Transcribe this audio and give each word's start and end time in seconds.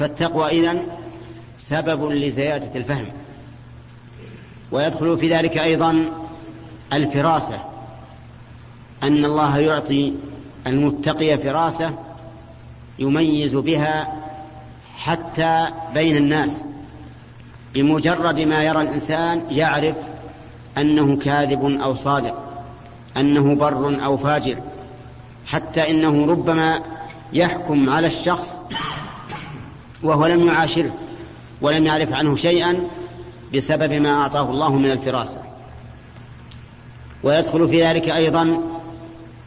فالتقوى 0.00 0.48
إذن 0.50 0.86
سبب 1.58 2.10
لزيادة 2.10 2.78
الفهم. 2.78 3.06
ويدخل 4.72 5.18
في 5.18 5.34
ذلك 5.34 5.58
أيضا 5.58 6.12
الفراسة 6.92 7.64
أن 9.02 9.24
الله 9.24 9.58
يعطي 9.58 10.12
المتقي 10.66 11.38
فراسة 11.38 11.94
يميز 12.98 13.56
بها 13.56 14.12
حتى 14.96 15.66
بين 15.94 16.16
الناس 16.16 16.64
بمجرد 17.74 18.40
ما 18.40 18.62
يرى 18.62 18.82
الإنسان 18.82 19.42
يعرف 19.50 19.96
أنه 20.78 21.16
كاذب 21.16 21.64
أو 21.64 21.94
صادق 21.94 22.36
أنه 23.18 23.54
بر 23.54 24.04
أو 24.04 24.16
فاجر 24.16 24.58
حتى 25.46 25.90
إنه 25.90 26.26
ربما 26.26 26.82
يحكم 27.32 27.90
على 27.90 28.06
الشخص 28.06 28.62
وهو 30.02 30.26
لم 30.26 30.46
يعاشره 30.46 30.94
ولم 31.60 31.86
يعرف 31.86 32.12
عنه 32.12 32.36
شيئا 32.36 32.88
بسبب 33.54 33.92
ما 33.92 34.10
أعطاه 34.10 34.50
الله 34.50 34.76
من 34.78 34.90
الفراسة. 34.90 35.40
ويدخل 37.22 37.68
في 37.68 37.82
ذلك 37.82 38.08
أيضا 38.08 38.62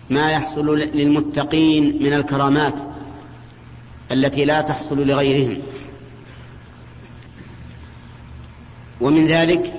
ما 0.10 0.32
يحصل 0.32 0.78
للمتقين 0.78 2.04
من 2.04 2.14
الكرامات 2.14 2.82
التي 4.12 4.46
لا 4.46 4.62
تحصل 4.62 5.08
لغيرهم. 5.08 5.62
ومن 9.02 9.28
ذلك 9.28 9.74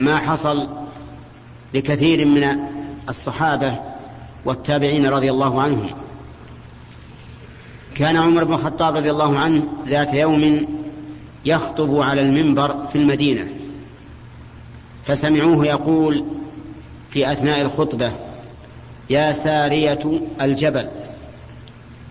ما 0.00 0.18
حصل 0.18 0.68
لكثير 1.74 2.24
من 2.24 2.56
الصحابة 3.08 3.78
والتابعين 4.44 5.06
رضي 5.06 5.30
الله 5.30 5.62
عنهم. 5.62 6.01
كان 7.94 8.16
عمر 8.16 8.44
بن 8.44 8.52
الخطاب 8.52 8.96
رضي 8.96 9.10
الله 9.10 9.38
عنه 9.38 9.64
ذات 9.86 10.14
يوم 10.14 10.68
يخطب 11.44 12.00
على 12.00 12.20
المنبر 12.20 12.86
في 12.86 12.98
المدينة. 12.98 13.48
فسمعوه 15.04 15.66
يقول 15.66 16.24
في 17.10 17.32
أثناء 17.32 17.60
الخطبة 17.60 18.12
يا 19.10 19.32
سارية 19.32 20.20
الجبل 20.40 20.88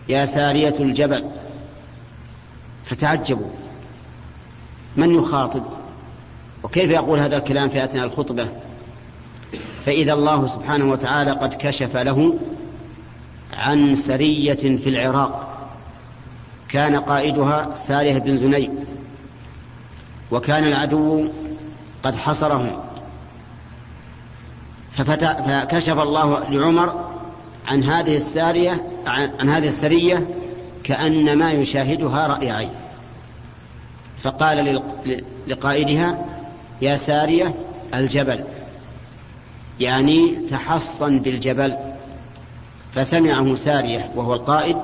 يا 0.09 0.25
سارية 0.25 0.75
الجبل. 0.79 1.25
فتعجبوا 2.85 3.49
من 4.97 5.15
يخاطب؟ 5.15 5.63
وكيف 6.63 6.89
يقول 6.89 7.19
هذا 7.19 7.37
الكلام 7.37 7.69
في 7.69 7.83
أثناء 7.83 8.05
الخطبة؟ 8.05 8.47
فإذا 9.85 10.13
الله 10.13 10.47
سبحانه 10.47 10.91
وتعالى 10.91 11.31
قد 11.31 11.53
كشف 11.53 11.97
له 11.97 12.37
عن 13.53 13.95
سرية 13.95 14.53
في 14.53 14.89
العراق. 14.89 15.50
كان 16.71 16.95
قائدها 16.95 17.75
سالح 17.75 18.17
بن 18.17 18.37
زني 18.37 18.69
وكان 20.31 20.63
العدو 20.63 21.27
قد 22.03 22.15
حصرهم. 22.15 22.71
فكشف 24.91 25.99
الله 25.99 26.49
لعمر 26.49 27.05
عن 27.67 27.83
هذه 27.83 28.15
السارية 28.15 28.83
عن 29.39 29.49
هذه 29.49 29.67
السرية 29.67 30.27
كأن 30.83 31.37
ما 31.37 31.51
يشاهدها 31.51 32.27
رأي 32.27 32.51
عين 32.51 32.69
فقال 34.17 34.81
لقائدها 35.47 36.25
يا 36.81 36.95
سارية 36.95 37.55
الجبل. 37.93 38.43
يعني 39.79 40.35
تحصن 40.35 41.19
بالجبل. 41.19 41.77
فسمعه 42.95 43.55
سارية 43.55 44.11
وهو 44.15 44.33
القائد 44.33 44.77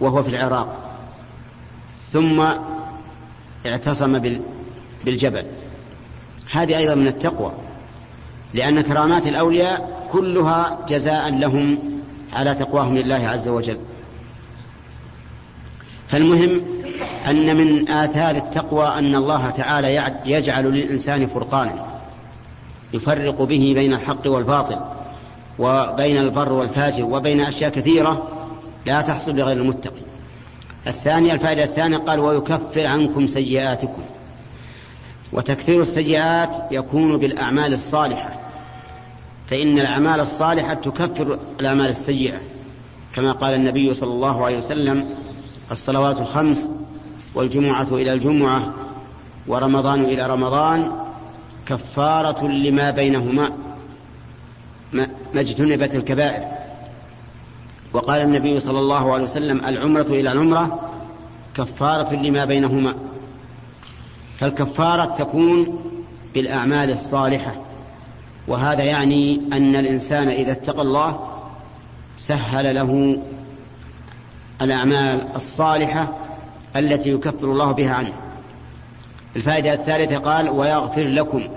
وهو 0.00 0.22
في 0.22 0.28
العراق. 0.28 0.80
ثم 2.06 2.44
اعتصم 3.66 4.38
بالجبل. 5.04 5.46
هذه 6.50 6.78
أيضا 6.78 6.94
من 6.94 7.08
التقوى 7.08 7.52
لأن 8.54 8.80
كرامات 8.80 9.26
الأولياء 9.26 10.06
كلها 10.12 10.78
جزاء 10.88 11.38
لهم 11.38 11.78
على 12.32 12.54
تقواهم 12.54 12.98
لله 12.98 13.28
عز 13.28 13.48
وجل. 13.48 13.78
فالمهم 16.08 16.62
أن 17.26 17.56
من 17.56 17.88
آثار 17.90 18.36
التقوى 18.36 18.86
أن 18.86 19.14
الله 19.14 19.50
تعالى 19.50 20.12
يجعل 20.26 20.64
للإنسان 20.64 21.26
فرقانا 21.26 21.86
يفرق 22.92 23.42
به 23.42 23.72
بين 23.74 23.94
الحق 23.94 24.26
والباطل 24.26 24.78
وبين 25.58 26.18
البر 26.18 26.52
والفاجر 26.52 27.04
وبين 27.04 27.40
أشياء 27.40 27.70
كثيرة 27.70 28.28
لا 28.86 29.00
تحصل 29.00 29.36
لغير 29.36 29.56
المتقي. 29.56 30.02
الثانية 30.86 31.32
الفائدة 31.32 31.64
الثانية 31.64 31.96
قال 31.96 32.20
ويكفر 32.20 32.86
عنكم 32.86 33.26
سيئاتكم. 33.26 34.02
وتكفير 35.32 35.80
السيئات 35.80 36.56
يكون 36.70 37.16
بالأعمال 37.16 37.72
الصالحة 37.72 38.40
فإن 39.46 39.78
الأعمال 39.78 40.20
الصالحة 40.20 40.74
تكفر 40.74 41.38
الأعمال 41.60 41.88
السيئة 41.88 42.40
كما 43.14 43.32
قال 43.32 43.54
النبي 43.54 43.94
صلى 43.94 44.10
الله 44.10 44.44
عليه 44.44 44.56
وسلم 44.56 45.08
الصلوات 45.70 46.20
الخمس 46.20 46.70
والجمعة 47.34 47.88
إلى 47.92 48.12
الجمعة 48.12 48.74
ورمضان 49.46 50.04
إلى 50.04 50.26
رمضان 50.26 50.92
كفارة 51.66 52.46
لما 52.46 52.90
بينهما 52.90 53.52
ما 54.92 55.40
اجتنبت 55.40 55.94
الكبائر. 55.94 56.55
وقال 57.96 58.22
النبي 58.22 58.60
صلى 58.60 58.78
الله 58.78 59.12
عليه 59.12 59.22
وسلم 59.22 59.64
العمرة 59.64 60.02
إلى 60.02 60.32
العمرة 60.32 60.80
كفارة 61.54 62.14
لما 62.14 62.44
بينهما. 62.44 62.94
فالكفارة 64.38 65.04
تكون 65.04 65.78
بالأعمال 66.34 66.90
الصالحة. 66.90 67.56
وهذا 68.48 68.82
يعني 68.82 69.40
أن 69.52 69.76
الإنسان 69.76 70.28
إذا 70.28 70.52
اتقى 70.52 70.82
الله 70.82 71.28
سهل 72.16 72.74
له 72.74 73.18
الأعمال 74.62 75.28
الصالحة 75.36 76.16
التي 76.76 77.10
يكفر 77.10 77.52
الله 77.52 77.72
بها 77.72 77.94
عنه. 77.94 78.12
الفائدة 79.36 79.72
الثالثة 79.72 80.18
قال 80.18 80.48
ويغفر 80.48 81.04
لكم 81.04 81.48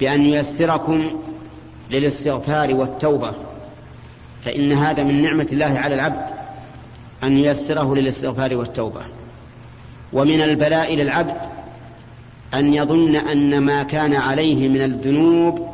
بأن 0.00 0.26
ييسركم 0.26 1.20
للاستغفار 1.90 2.74
والتوبة. 2.74 3.34
فإن 4.44 4.72
هذا 4.72 5.02
من 5.02 5.22
نعمة 5.22 5.46
الله 5.52 5.78
على 5.78 5.94
العبد 5.94 6.26
أن 7.22 7.38
ييسره 7.38 7.94
للاستغفار 7.94 8.56
والتوبة. 8.56 9.00
ومن 10.12 10.42
البلاء 10.42 10.94
للعبد 10.94 11.36
أن 12.54 12.74
يظن 12.74 13.16
أن 13.16 13.58
ما 13.58 13.82
كان 13.82 14.14
عليه 14.14 14.68
من 14.68 14.82
الذنوب 14.82 15.68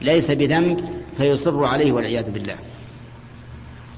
ليس 0.00 0.30
بذنب 0.30 0.80
فيصر 1.18 1.64
عليه 1.64 1.92
والعياذ 1.92 2.30
بالله. 2.30 2.56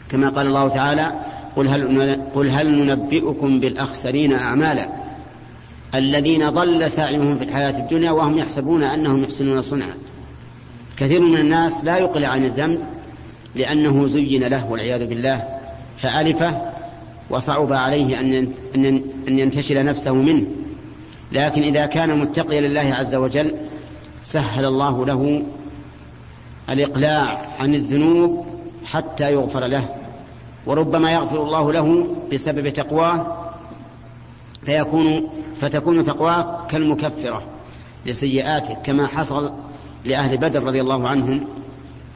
كما 0.08 0.28
قال 0.28 0.46
الله 0.46 0.68
تعالى 0.68 1.12
قل 1.56 1.68
هل, 1.68 2.20
قل 2.34 2.48
هل 2.48 2.66
ننبئكم 2.66 3.60
بالأخسرين 3.60 4.32
أعمالا؟ 4.32 4.88
الذين 5.94 6.50
ضل 6.50 6.90
سعيهم 6.90 7.38
في 7.38 7.44
الحياة 7.44 7.78
الدنيا 7.78 8.10
وهم 8.10 8.38
يحسبون 8.38 8.82
أنهم 8.82 9.22
يحسنون 9.22 9.62
صنعا. 9.62 9.94
كثير 10.96 11.20
من 11.20 11.36
الناس 11.36 11.84
لا 11.84 11.98
يقلع 11.98 12.28
عن 12.28 12.44
الذنب 12.44 12.93
لأنه 13.54 14.06
زين 14.06 14.44
له 14.44 14.70
والعياذ 14.70 15.06
بالله 15.06 15.44
فألفه 15.96 16.72
وصعب 17.30 17.72
عليه 17.72 18.20
أن 19.28 19.38
ينتشل 19.38 19.84
نفسه 19.84 20.14
منه. 20.14 20.46
لكن 21.32 21.62
إذا 21.62 21.86
كان 21.86 22.18
متقيا 22.18 22.60
لله 22.60 22.94
عز 22.94 23.14
وجل 23.14 23.56
سهل 24.22 24.64
الله 24.64 25.06
له 25.06 25.42
الإقلاع 26.70 27.56
عن 27.60 27.74
الذنوب 27.74 28.46
حتى 28.86 29.32
يغفر 29.32 29.66
له. 29.66 29.88
وربما 30.66 31.12
يغفر 31.12 31.42
الله 31.42 31.72
له 31.72 32.16
بسبب 32.32 32.68
تقواه 32.68 33.36
فيكون 34.62 35.28
فتكون 35.60 36.04
تقواه 36.04 36.66
كالمكفرة 36.66 37.42
لسيئاته 38.06 38.74
كما 38.74 39.06
حصل 39.06 39.52
لأهل 40.04 40.36
بدر 40.36 40.62
رضي 40.62 40.80
الله 40.80 41.08
عنهم. 41.08 41.46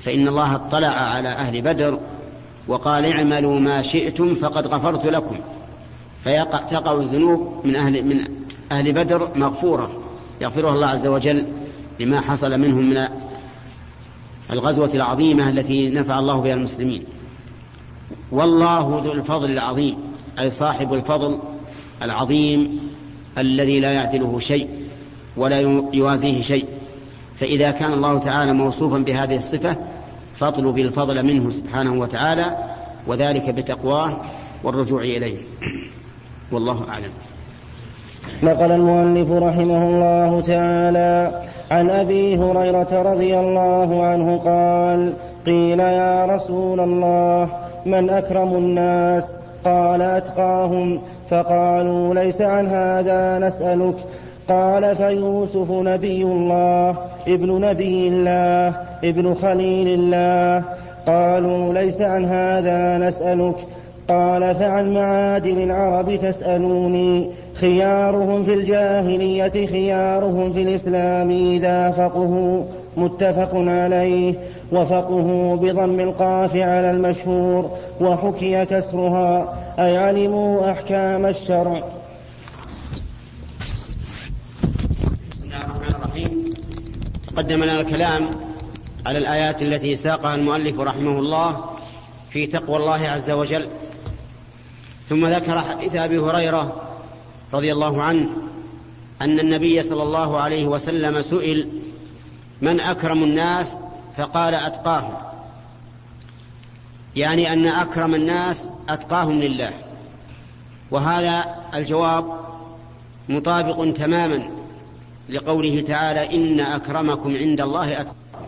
فإن 0.01 0.29
الله 0.29 0.55
اطلع 0.55 0.89
على 0.89 1.29
أهل 1.29 1.63
بدر 1.63 2.01
وقال 2.69 3.07
اعملوا 3.07 3.61
ما 3.61 3.83
شئتم 3.83 4.35
فقد 4.35 4.67
غفرت 4.67 5.07
لكم. 5.07 5.37
فيقع 6.25 6.59
تقع 6.59 6.93
الذنوب 6.93 7.61
من 7.65 7.77
أهل 7.77 8.05
من 8.05 8.25
أهل 8.73 8.93
بدر 8.93 9.31
مغفورة. 9.37 10.03
يغفرها 10.41 10.75
الله 10.75 10.87
عز 10.87 11.07
وجل 11.07 11.47
لما 12.01 12.21
حصل 12.21 12.59
منهم 12.61 12.91
من 12.91 13.09
الغزوة 14.51 14.91
العظيمة 14.95 15.49
التي 15.49 15.91
نفع 15.91 16.19
الله 16.19 16.41
بها 16.41 16.55
المسلمين. 16.55 17.05
والله 18.33 19.03
ذو 19.05 19.13
الفضل 19.13 19.51
العظيم 19.51 19.97
أي 20.41 20.51
صاحب 20.51 20.95
الفضل 20.95 21.39
العظيم 22.03 22.81
الذي 23.39 23.81
لا 23.81 23.93
يعدله 23.93 24.39
شيء 24.39 24.69
ولا 25.37 25.61
يوازيه 25.93 26.43
شيء. 26.43 26.65
فإذا 27.41 27.71
كان 27.71 27.93
الله 27.93 28.19
تعالى 28.19 28.53
موصوفا 28.53 28.99
بهذه 28.99 29.37
الصفة 29.37 29.77
فاطلب 30.37 30.79
الفضل 30.79 31.27
منه 31.27 31.51
سبحانه 31.51 32.01
وتعالى 32.01 32.57
وذلك 33.07 33.51
بتقواه 33.51 34.17
والرجوع 34.65 35.03
إليه. 35.03 35.37
والله 36.53 36.89
أعلم. 36.89 37.11
نقل 38.43 38.73
المؤلف 38.73 39.31
رحمه 39.31 39.89
الله 39.89 40.41
تعالى 40.41 41.43
عن 41.71 41.91
أبي 41.91 42.37
هريرة 42.37 43.13
رضي 43.13 43.39
الله 43.39 44.05
عنه 44.05 44.39
قال 44.39 45.13
قيل 45.47 45.81
يا 45.81 46.25
رسول 46.25 46.81
الله 46.81 47.49
من 47.87 48.11
أكرم 48.11 48.55
الناس؟ 48.55 49.33
قال 49.65 50.03
أتقاهم. 50.03 51.01
فقالوا 51.31 52.15
ليس 52.15 52.41
عن 52.41 52.67
هذا 52.67 53.39
نسألك. 53.39 53.97
قال 54.49 54.97
فيوسف 54.97 55.71
نبي 55.71 56.23
الله 56.23 56.97
ابن 57.29 57.61
نبي 57.61 58.09
الله 58.09 58.75
ابن 59.05 59.35
خليل 59.35 59.89
الله. 59.89 60.65
قالوا 61.07 61.75
ليس 61.75 62.01
عن 62.01 62.25
هذا 62.25 62.99
نسألك. 62.99 63.67
قال 64.09 64.55
فعن 64.55 64.95
معادن 64.95 65.63
العرب 65.63 66.17
تسألوني. 66.17 67.31
خيارهم 67.55 68.45
في 68.45 68.55
الجاهلية 68.55 69.67
خيارهم 69.67 70.53
في 70.53 70.63
الإسلام 70.63 71.31
إذا 71.31 71.91
فقهوا. 71.91 72.65
متفق 72.97 73.51
عليه. 73.55 74.35
وفقه 74.73 75.59
بضم 75.63 76.01
القاف 76.01 76.57
على 76.57 76.91
المشهور. 76.91 77.71
وحكي 78.01 78.65
كسرها. 78.65 79.55
أي 79.79 79.97
علموا 79.97 80.71
أحكام 80.71 81.27
الشرع 81.27 81.83
بسم 85.33 85.45
الله 85.45 85.65
الرحمن 85.65 86.08
الرحيم. 86.27 86.55
قدم 87.37 87.65
لنا 87.65 87.81
الكلام 87.81 88.31
على 89.07 89.19
الآيات 89.19 89.63
التي 89.63 89.97
ساقها 89.97 90.35
المؤلف 90.35 90.81
رحمه 90.81 91.19
الله 91.19 91.65
في 92.31 92.47
تقوى 92.47 92.77
الله 92.77 93.09
عز 93.09 93.31
وجل. 93.31 93.69
ثم 95.09 95.27
ذكر 95.27 95.61
حديث 95.61 95.97
أبي 95.97 96.19
هريرة 96.19 96.83
رضي 97.55 97.73
الله 97.73 98.03
عنه 98.03 98.29
أن 99.21 99.41
النبي 99.41 99.83
صلى 99.83 100.03
الله 100.03 100.41
عليه 100.41 100.67
وسلم 100.67 101.21
سئل 101.21 101.69
من 102.63 102.81
أكرم 102.81 103.25
الناس? 103.25 103.81
فقال 104.17 104.55
أتقاهم. 104.55 105.15
يعني 107.17 107.53
أن 107.53 107.67
أكرم 107.67 108.15
الناس 108.15 108.71
أتقاهم 108.89 109.41
لله. 109.41 109.73
وهذا 110.91 111.45
الجواب 111.75 112.25
مطابق 113.29 113.93
تماما 113.93 114.58
لقوله 115.29 115.81
تعالى 115.81 116.35
إن 116.35 116.61
أكرمكم 116.61 117.37
عند 117.37 117.61
الله 117.61 118.01
أتقاكم 118.01 118.47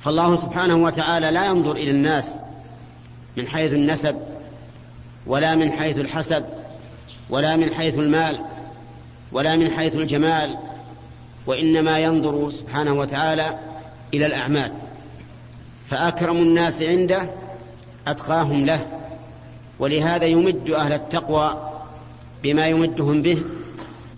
فالله 0.00 0.36
سبحانه 0.36 0.76
وتعالى 0.76 1.30
لا 1.30 1.44
ينظر 1.44 1.72
إلى 1.72 1.90
الناس 1.90 2.40
من 3.36 3.46
حيث 3.46 3.72
النسب 3.72 4.16
ولا 5.26 5.54
من 5.54 5.72
حيث 5.72 5.98
الحسب 5.98 6.44
ولا 7.30 7.56
من 7.56 7.74
حيث 7.74 7.98
المال 7.98 8.40
ولا 9.32 9.56
من 9.56 9.70
حيث 9.70 9.96
الجمال 9.96 10.58
وإنما 11.46 11.98
ينظر 11.98 12.50
سبحانه 12.50 12.92
وتعالى 12.92 13.58
إلى 14.14 14.26
الأعمال. 14.26 14.72
فأكرم 15.90 16.36
الناس 16.36 16.82
عنده 16.82 17.30
أتقاهم 18.06 18.66
له 18.66 18.86
ولهذا 19.78 20.24
يمد 20.24 20.70
أهل 20.70 20.92
التقوى 20.92 21.72
بما 22.42 22.66
يمدهم 22.66 23.22
به 23.22 23.42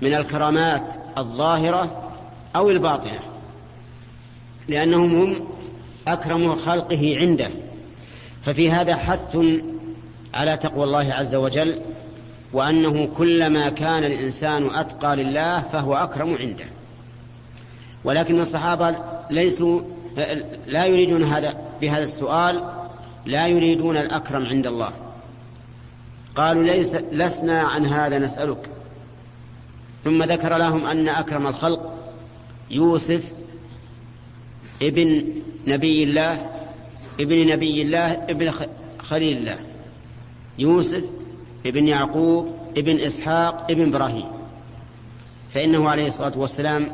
من 0.02 0.14
الكرامات 0.14 0.82
الظاهرة 1.18 2.12
أو 2.56 2.70
الباطنة 2.70 3.20
لأنهم 4.68 5.14
هم 5.14 5.48
أكرم 6.08 6.56
خلقه 6.56 7.16
عنده. 7.18 7.50
ففي 8.42 8.70
هذا 8.70 8.96
حث 8.96 9.36
على 10.34 10.56
تقوى 10.56 10.84
الله 10.84 11.12
عز 11.12 11.34
وجل 11.34 11.80
وأنه 12.52 13.06
كلما 13.06 13.68
كان 13.68 14.04
الإنسان 14.04 14.70
أتقى 14.74 15.16
لله 15.16 15.60
فهو 15.60 15.94
أكرم 15.94 16.34
عنده. 16.34 16.64
ولكن 18.04 18.40
الصحابة 18.40 18.94
ليسوا 19.30 19.80
لا 20.66 20.86
يريدون 20.86 21.22
هذا 21.22 21.56
بهذا 21.80 22.02
السؤال 22.02 22.64
لا 23.26 23.46
يريدون 23.46 23.96
الأكرم 23.96 24.46
عند 24.46 24.66
الله. 24.66 24.92
قالوا 26.36 26.62
ليس 26.62 26.94
لسنا 26.94 27.60
عن 27.60 27.86
هذا 27.86 28.18
نسألك. 28.18 28.81
ثم 30.04 30.22
ذكر 30.22 30.56
لهم 30.56 30.86
أن 30.86 31.08
أكرم 31.08 31.46
الخلق 31.46 31.98
يوسف 32.70 33.32
ابن 34.82 35.24
نبي 35.66 36.02
الله 36.02 36.50
ابن 37.20 37.46
نبي 37.46 37.82
الله 37.82 38.12
ابن 38.12 38.52
خليل 38.98 39.36
الله. 39.36 39.58
يوسف 40.58 41.04
ابن 41.66 41.88
يعقوب 41.88 42.56
ابن 42.76 43.00
إسحاق 43.00 43.66
ابن 43.70 43.88
إبراهيم. 43.88 44.26
فإنه 45.54 45.90
عليه 45.90 46.06
الصلاة 46.06 46.32
والسلام 46.36 46.92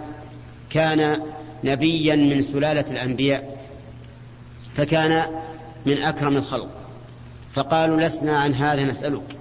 كان 0.71 1.23
نبيا 1.65 2.17
من 2.17 2.43
سلالة 2.43 2.91
الأنبياء 2.91 3.67
فكان 4.75 5.27
من 5.87 6.03
أكرم 6.03 6.37
الخلق. 6.37 6.71
فقالوا 7.53 8.01
لسنا 8.01 8.39
عن 8.39 8.55
هذا 8.55 8.85
نسألك. 8.85 9.37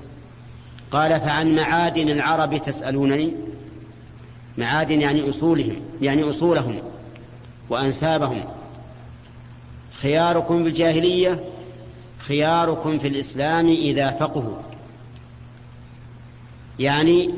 قال 0.91 1.19
فعن 1.19 1.55
معادن 1.55 2.09
العرب 2.09 2.57
تسألونني؟ 2.57 3.33
معادن 4.57 5.01
يعني 5.01 5.29
أصولهم 5.29 5.75
يعني 6.01 6.29
أصولهم 6.29 6.81
وأنسابهم. 7.69 8.43
خياركم 9.93 10.63
في 10.63 10.69
الجاهلية 10.69 11.43
خياركم 12.19 12.99
في 12.99 13.07
الإسلام 13.07 13.67
إذا 13.67 14.11
فقهوا. 14.11 14.57
يعني 16.79 17.29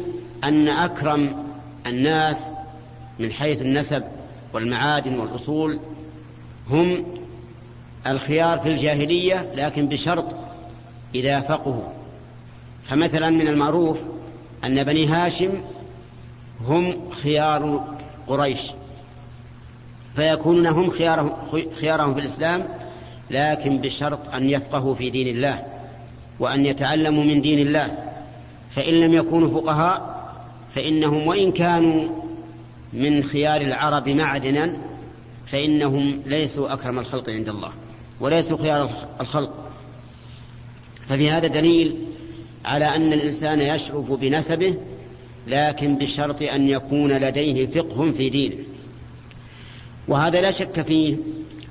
أن 0.44 0.68
أكرم 0.68 1.44
الناس 1.88 2.54
من 3.20 3.32
حيث 3.32 3.62
النسب 3.62 4.04
والمعادن 4.54 5.20
والأصول 5.20 5.80
هم 6.70 7.06
الخيار 8.08 8.60
في 8.60 8.70
الجاهلية 8.70 9.54
لكن 9.56 9.88
بشرط 9.88 10.36
إذا 11.16 11.40
فقهوا. 11.40 11.88
فمثلا 12.90 13.30
من 13.30 13.48
المعروف 13.48 14.00
أن 14.64 14.84
بني 14.84 15.08
هاشم 15.08 15.62
هم 16.68 17.10
خيار 17.10 17.88
قريش. 18.28 18.60
فيكونون 20.16 20.68
هم 20.68 20.90
خيارهم, 20.90 21.34
خيارهم 21.82 22.14
في 22.14 22.20
الإسلام 22.20 22.68
لكن 23.32 23.78
بشرط 23.78 24.34
أن 24.34 24.50
يفقهوا 24.50 24.96
في 24.96 25.10
دين 25.10 25.28
الله 25.28 25.66
وأن 26.40 26.66
يتعلموا 26.66 27.24
من 27.24 27.42
دين 27.42 27.60
الله. 27.60 27.98
فإن 28.72 28.94
لم 28.94 29.14
يكونوا 29.14 29.62
فقهاء 29.62 30.20
فإنهم 30.76 31.28
وإن 31.28 31.52
كانوا 31.52 32.10
من 32.94 33.24
خيار 33.24 33.62
العرب 33.62 34.10
معدنا 34.10 34.78
فإنهم 35.46 36.22
ليسوا 36.26 36.74
أكرم 36.74 37.00
الخلق 37.00 37.30
عند 37.30 37.50
الله 37.50 37.72
وليسوا 38.20 38.58
خيار 38.58 38.90
الخلق. 39.22 39.66
ففي 41.08 41.32
هذا 41.32 41.48
دليل 41.48 41.96
على 42.66 42.96
أن 42.96 43.14
الإنسان 43.14 43.62
يشرف 43.62 44.12
بنسبه 44.12 44.76
لكن 45.48 45.96
بشرط 45.96 46.42
أن 46.42 46.68
يكون 46.68 47.12
لديه 47.12 47.66
فقه 47.66 48.12
في 48.12 48.30
دينه. 48.30 48.56
وهذا 50.08 50.42
لا 50.42 50.52
شك 50.52 50.82
فيه 50.82 51.18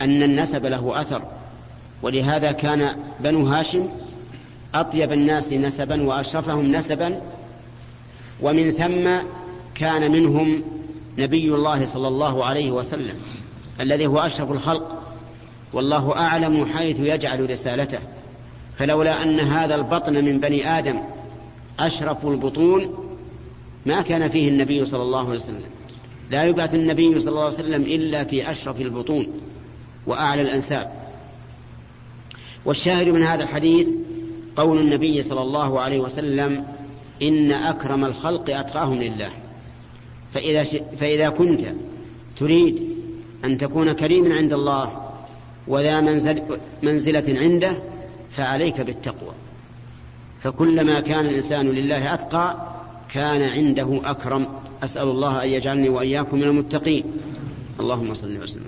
أن 0.03 0.23
النسب 0.23 0.67
له 0.67 1.01
أثر 1.01 1.23
ولهذا 2.03 2.53
كان 2.53 2.97
بنو 3.21 3.47
هاشم 3.47 3.89
أطيب 4.75 5.13
الناس 5.13 5.53
نسبا 5.53 6.03
وأشرفهم 6.03 6.73
نسبا. 6.73 7.21
ومن 8.43 8.71
ثم 8.71 9.09
كان 9.75 10.11
منهم 10.13 10.65
نبي 11.19 11.55
الله 11.55 11.85
صلى 11.85 12.09
الله 12.09 12.45
عليه 12.45 12.71
وسلم 12.71 13.15
الذي 13.81 14.07
هو 14.07 14.19
أشرف 14.19 14.51
الخلق 14.53 15.03
والله 15.73 16.17
أعلم 16.17 16.65
حيث 16.65 17.01
يجعل 17.01 17.51
رسالته. 17.51 17.99
فلولا 18.79 19.23
أن 19.23 19.41
هذا 19.41 19.75
البطن 19.75 20.25
من 20.25 20.41
بني 20.41 20.79
آدم 20.79 21.01
أشرف 21.79 22.27
البطون 22.27 23.08
ما 23.87 24.03
كان 24.03 24.29
فيه 24.29 24.49
النبي 24.49 24.85
صلى 24.85 25.03
الله 25.03 25.27
عليه 25.27 25.39
وسلم. 25.39 25.71
لا 26.31 26.45
يبعث 26.45 26.75
النبي 26.75 27.21
صلى 27.21 27.31
الله 27.31 27.45
عليه 27.45 27.55
وسلم 27.55 27.83
إلا 27.83 28.25
في 28.25 28.51
أشرف 28.51 28.81
البطون 28.81 29.27
وأعلى 30.07 30.43
الأنساب. 30.43 30.93
والشاهد 32.65 33.09
من 33.09 33.23
هذا 33.23 33.43
الحديث 33.43 33.91
قول 34.57 34.79
النبي 34.79 35.23
صلى 35.23 35.43
الله 35.43 35.81
عليه 35.81 35.99
وسلم 35.99 36.65
إن 37.23 37.53
أكرم 37.53 38.05
الخلق 38.05 38.51
أتقاهم 38.51 38.99
لله. 38.99 39.31
فإذا, 40.35 40.65
ش... 40.65 40.77
فإذا 40.99 41.29
كنت 41.29 41.61
تريد 42.37 42.83
أن 43.45 43.59
تكون 43.59 43.93
كريما 43.93 44.35
عند 44.35 44.53
الله 44.53 45.11
وذا 45.69 46.01
منزل... 46.01 46.43
منزلة 46.83 47.39
عنده 47.41 47.73
فعليك 48.31 48.81
بالتقوى. 48.81 49.33
فكلما 50.43 51.01
كان 51.01 51.27
الإنسان 51.27 51.71
لله 51.71 52.15
أتقى 52.15 52.78
كان 53.15 53.43
عنده 53.43 54.01
أكرم. 54.05 54.47
أسأل 54.85 55.09
الله 55.09 55.45
أن 55.45 55.49
يجعلني 55.49 55.89
وإياكم 55.89 56.37
من 56.37 56.43
المتقين. 56.43 57.05
اللهم 57.81 58.15
صل 58.15 58.43
وسلم. 58.43 58.63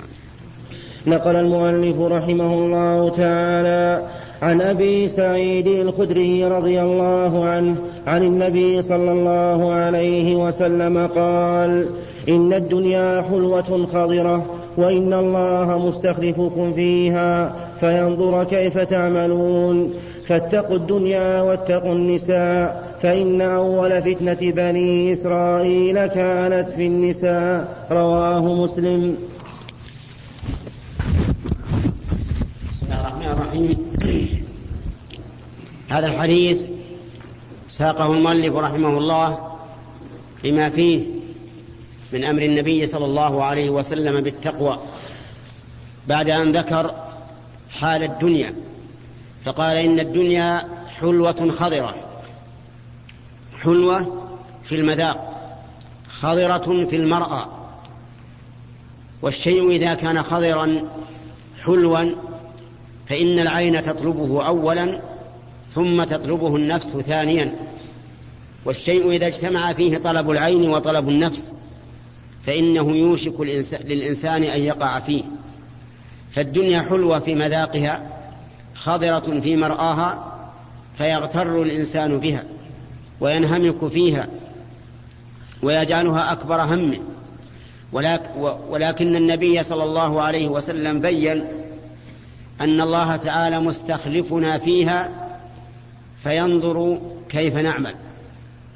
نقل 1.06 1.36
المؤلف 1.36 2.00
رحمه 2.00 2.54
الله 2.54 3.08
تعالى 3.08 4.02
عن 4.42 4.60
أبي 4.60 5.08
سعيد 5.08 5.66
الخدري 5.66 6.44
رضي 6.44 6.82
الله 6.82 7.44
عنه 7.44 7.76
عن 8.06 8.22
النبي 8.22 8.82
صلى 8.82 9.12
الله 9.12 9.72
عليه 9.72 10.36
وسلم 10.36 11.06
قال 11.06 11.86
إن 12.28 12.52
الدنيا 12.52 13.22
حلوة 13.22 13.86
خضرة 13.86 14.46
وإن 14.76 15.12
الله 15.12 15.88
مستخلفكم 15.88 16.72
فيها 16.72 17.56
فينظر 17.80 18.44
كيف 18.44 18.78
تعملون. 18.78 19.94
فاتقوا 20.26 20.76
الدنيا 20.76 21.42
واتقوا 21.42 21.94
النساء 21.94 22.89
فإن 23.02 23.40
أول 23.40 24.02
فتنة 24.02 24.52
بني 24.52 25.12
إسرائيل 25.12 26.06
كانت 26.06 26.70
في 26.70 26.86
النساء. 26.86 27.86
رواه 27.90 28.54
مسلم. 28.64 29.16
بسم 32.72 32.86
الله 32.86 33.00
الرحمن 33.00 33.26
الرحيم. 33.26 33.90
هذا 35.88 36.06
الحديث 36.06 36.66
ساقه 37.68 38.12
المؤلف 38.12 38.56
رحمه 38.56 38.98
الله 38.98 39.38
لما 40.44 40.70
فيه 40.70 41.04
من 42.12 42.24
أمر 42.24 42.42
النبي 42.42 42.86
صلى 42.86 43.04
الله 43.04 43.44
عليه 43.44 43.70
وسلم 43.70 44.20
بالتقوى 44.20 44.78
بعد 46.08 46.30
أن 46.30 46.56
ذكر 46.56 46.94
حال 47.70 48.02
الدنيا. 48.02 48.54
فقال 49.44 49.76
إن 49.76 50.00
الدنيا 50.00 50.68
حلوة 51.00 51.50
خضرة. 51.50 52.09
حلوة 53.62 54.26
في 54.62 54.74
المذاق 54.74 55.30
خضرة 56.08 56.84
في 56.84 56.96
المرأة. 56.96 57.48
والشيء 59.22 59.70
إذا 59.70 59.94
كان 59.94 60.22
خضرا 60.22 60.88
حلوا 61.64 62.14
فإن 63.06 63.38
العين 63.38 63.82
تطلبه 63.82 64.46
أولا 64.46 65.00
ثم 65.74 66.04
تطلبه 66.04 66.56
النفس 66.56 66.88
ثانيا. 66.88 67.56
والشيء 68.64 69.10
إذا 69.10 69.26
اجتمع 69.26 69.72
فيه 69.72 69.98
طلب 69.98 70.30
العين 70.30 70.70
وطلب 70.70 71.08
النفس 71.08 71.54
فإنه 72.46 72.90
يوشك 72.90 73.40
للإنسان 73.84 74.42
أن 74.42 74.60
يقع 74.60 75.00
فيه. 75.00 75.22
فالدنيا 76.30 76.82
حلوة 76.82 77.18
في 77.18 77.34
مذاقها 77.34 78.06
خضرة 78.74 79.40
في 79.40 79.56
مرآها 79.56 80.36
فيغتر 80.98 81.62
الإنسان 81.62 82.18
بها. 82.18 82.44
وينهمك 83.20 83.88
فيها 83.88 84.28
ويجعلها 85.62 86.32
أكبر 86.32 86.62
همه 86.62 87.00
ولكن 88.70 89.16
النبي 89.16 89.62
صلى 89.62 89.84
الله 89.84 90.22
عليه 90.22 90.48
وسلم 90.48 91.00
بين 91.00 91.44
أن 92.60 92.80
الله 92.80 93.16
تعالى 93.16 93.60
مستخلفنا 93.60 94.58
فيها 94.58 95.08
فينظر 96.22 97.00
كيف 97.28 97.56
نعمل. 97.56 97.94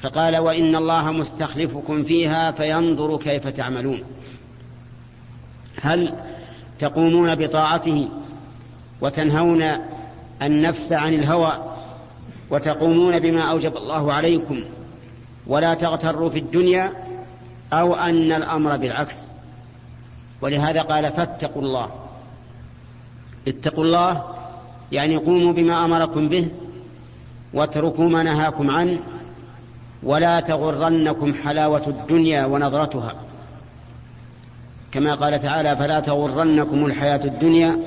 فقال 0.00 0.36
وإن 0.36 0.76
الله 0.76 1.12
مستخلفكم 1.12 2.02
فيها 2.02 2.50
فينظر 2.50 3.16
كيف 3.16 3.48
تعملون. 3.48 4.02
هل 5.82 6.14
تقومون 6.78 7.34
بطاعته 7.34 8.08
وتنهون 9.00 9.64
النفس 10.42 10.92
عن 10.92 11.14
الهوى 11.14 11.73
وتقومون 12.50 13.18
بما 13.18 13.42
أوجب 13.42 13.76
الله 13.76 14.12
عليكم 14.12 14.64
ولا 15.46 15.74
تغتروا 15.74 16.30
في 16.30 16.38
الدنيا 16.38 16.92
أو 17.72 17.94
أن 17.94 18.32
الأمر 18.32 18.76
بالعكس. 18.76 19.28
ولهذا 20.40 20.82
قال 20.82 21.12
فاتقوا 21.12 21.62
الله. 21.62 21.90
اتقوا 23.48 23.84
الله 23.84 24.24
يعني 24.92 25.16
قوموا 25.16 25.52
بما 25.52 25.84
أمركم 25.84 26.28
به 26.28 26.48
واتركوا 27.54 28.08
ما 28.08 28.22
نهاكم 28.22 28.70
عنه 28.70 28.98
ولا 30.02 30.40
تغرنكم 30.40 31.34
حلاوة 31.34 31.82
الدنيا 31.86 32.46
ونظرتها. 32.46 33.14
كما 34.92 35.14
قال 35.14 35.40
تعالى 35.40 35.76
فلا 35.76 36.00
تغرنكم 36.00 36.86
الحياة 36.86 37.24
الدنيا 37.24 37.78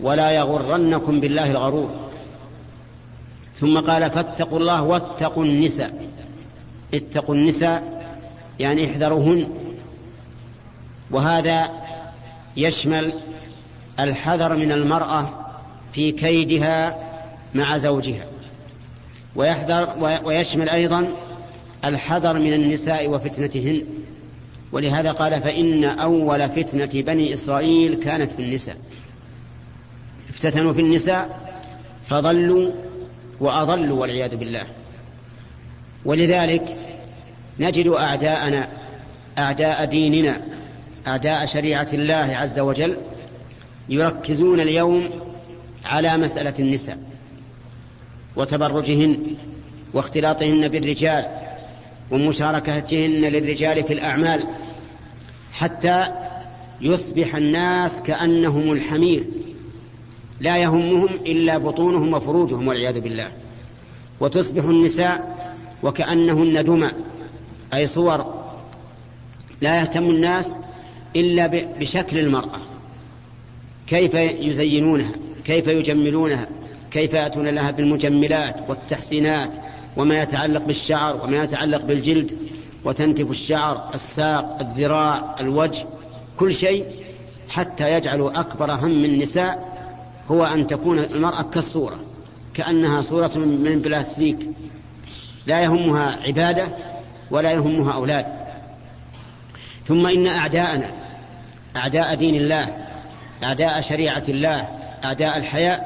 ولا 0.00 0.30
يغرنكم 0.30 1.20
بالله 1.20 1.50
الغرور. 1.50 2.07
ثم 3.60 3.80
قال 3.80 4.10
فاتقوا 4.10 4.58
الله 4.58 4.82
واتقوا 4.82 5.44
النساء. 5.44 6.08
اتقوا 6.94 7.34
النساء 7.34 8.06
يعني 8.60 8.90
احذروهن. 8.90 9.48
وهذا 11.10 11.70
يشمل 12.56 13.12
الحذر 14.00 14.56
من 14.56 14.72
المرأة 14.72 15.46
في 15.92 16.12
كيدها 16.12 16.98
مع 17.54 17.76
زوجها. 17.76 18.26
ويحذر 19.36 19.94
ويشمل 20.24 20.68
أيضا 20.68 21.08
الحذر 21.84 22.38
من 22.38 22.52
النساء 22.52 23.08
وفتنتهن. 23.08 23.84
ولهذا 24.72 25.12
قال 25.12 25.42
فإن 25.42 25.84
أول 25.84 26.48
فتنة 26.48 27.02
بني 27.02 27.32
إسرائيل 27.32 27.94
كانت 27.94 28.30
في 28.30 28.42
النساء. 28.42 28.76
افتتنوا 30.30 30.72
في 30.72 30.80
النساء 30.80 31.48
فضلوا 32.06 32.72
وأضلوا 33.40 34.00
والعياذ 34.00 34.36
بالله. 34.36 34.66
ولذلك 36.04 36.76
نجد 37.60 37.86
أعداءنا 37.86 38.68
أعداء 39.38 39.84
ديننا 39.84 40.40
أعداء 41.06 41.46
شريعة 41.46 41.88
الله 41.92 42.14
عز 42.14 42.58
وجل 42.58 42.96
يركزون 43.88 44.60
اليوم 44.60 45.10
على 45.84 46.16
مسألة 46.16 46.54
النساء 46.58 46.98
وتبرجهن 48.36 49.18
واختلاطهن 49.94 50.68
بالرجال 50.68 51.26
ومشاركتهن 52.10 53.10
للرجال 53.10 53.84
في 53.84 53.92
الأعمال 53.92 54.44
حتى 55.52 56.06
يصبح 56.80 57.34
الناس 57.34 58.02
كأنهم 58.02 58.72
الحمير. 58.72 59.24
لا 60.40 60.56
يهمهم 60.56 61.08
إلا 61.26 61.58
بطونهم 61.58 62.12
وفروجهم 62.14 62.68
والعياذ 62.68 63.00
بالله. 63.00 63.28
وتصبح 64.20 64.64
النساء 64.64 65.38
وكأنهن 65.82 66.64
دمى 66.64 66.90
أي 67.74 67.86
صور 67.86 68.34
لا 69.62 69.76
يهتم 69.80 70.04
الناس 70.04 70.56
إلا 71.16 71.46
بشكل 71.80 72.18
المرأة. 72.18 72.58
كيف 73.86 74.14
يزينونها؟ 74.14 75.12
كيف 75.44 75.66
يجملونها؟ 75.66 76.46
كيف 76.90 77.14
يأتون 77.14 77.48
لها 77.48 77.70
بالمجملات 77.70 78.56
والتحسينات؟ 78.68 79.58
وما 79.96 80.22
يتعلق 80.22 80.64
بالشعر 80.64 81.24
وما 81.24 81.44
يتعلق 81.44 81.84
بالجلد 81.84 82.38
وتنتف 82.84 83.30
الشعر 83.30 83.90
الساق 83.94 84.58
الذراع 84.60 85.36
الوجه 85.40 85.86
كل 86.36 86.54
شيء 86.54 86.84
حتى 87.48 87.90
يجعلوا 87.90 88.40
أكبر 88.40 88.72
هم 88.72 89.04
النساء 89.04 89.77
هو 90.28 90.44
أن 90.44 90.66
تكون 90.66 90.98
المرأة 90.98 91.42
كالصورة 91.42 91.98
كأنها 92.54 93.00
صورة 93.00 93.38
من 93.38 93.80
بلاستيك. 93.80 94.38
لا 95.46 95.60
يهمها 95.60 96.18
عبادة 96.26 96.68
ولا 97.30 97.52
يهمها 97.52 97.92
أولاد. 97.92 98.26
ثم 99.84 100.06
إن 100.06 100.26
أعداءنا 100.26 100.90
أعداء 101.76 102.14
دين 102.14 102.34
الله 102.34 102.76
أعداء 103.42 103.80
شريعة 103.80 104.24
الله 104.28 104.68
أعداء 105.04 105.36
الحياة 105.36 105.84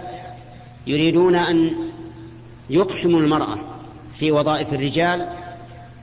يريدون 0.87 1.35
أن 1.35 1.71
يقحموا 2.71 3.21
المرأة 3.21 3.59
في 4.15 4.33
وظائف 4.33 4.73
الرجال 4.73 5.29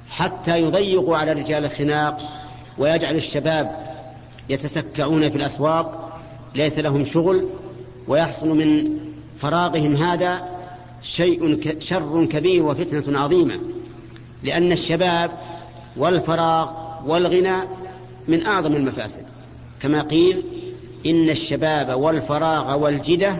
حتى 0.09 0.57
يضيقوا 0.57 1.17
على 1.17 1.31
الرجال 1.31 1.65
الخناق 1.65 2.17
ويجعل 2.77 3.15
الشباب 3.15 3.95
يتسكعون 4.49 5.29
في 5.29 5.35
الأسواق 5.35 6.19
ليس 6.55 6.79
لهم 6.79 7.05
شغل 7.05 7.49
ويحصل 8.07 8.47
من 8.47 8.97
فراغهم 9.39 9.95
هذا 9.95 10.59
شيء 11.03 11.59
شر 11.79 12.25
كبير 12.25 12.63
وفتنة 12.63 13.19
عظيمة 13.19 13.59
لأن 14.43 14.71
الشباب 14.71 15.31
والفراغ 15.97 16.71
والغنى 17.05 17.57
من 18.27 18.45
أعظم 18.45 18.75
المفاسد. 18.75 19.23
كما 19.81 20.01
قيل 20.01 20.43
إن 21.05 21.29
الشباب 21.29 21.99
والفراغ 21.99 22.79
والجدة 22.79 23.37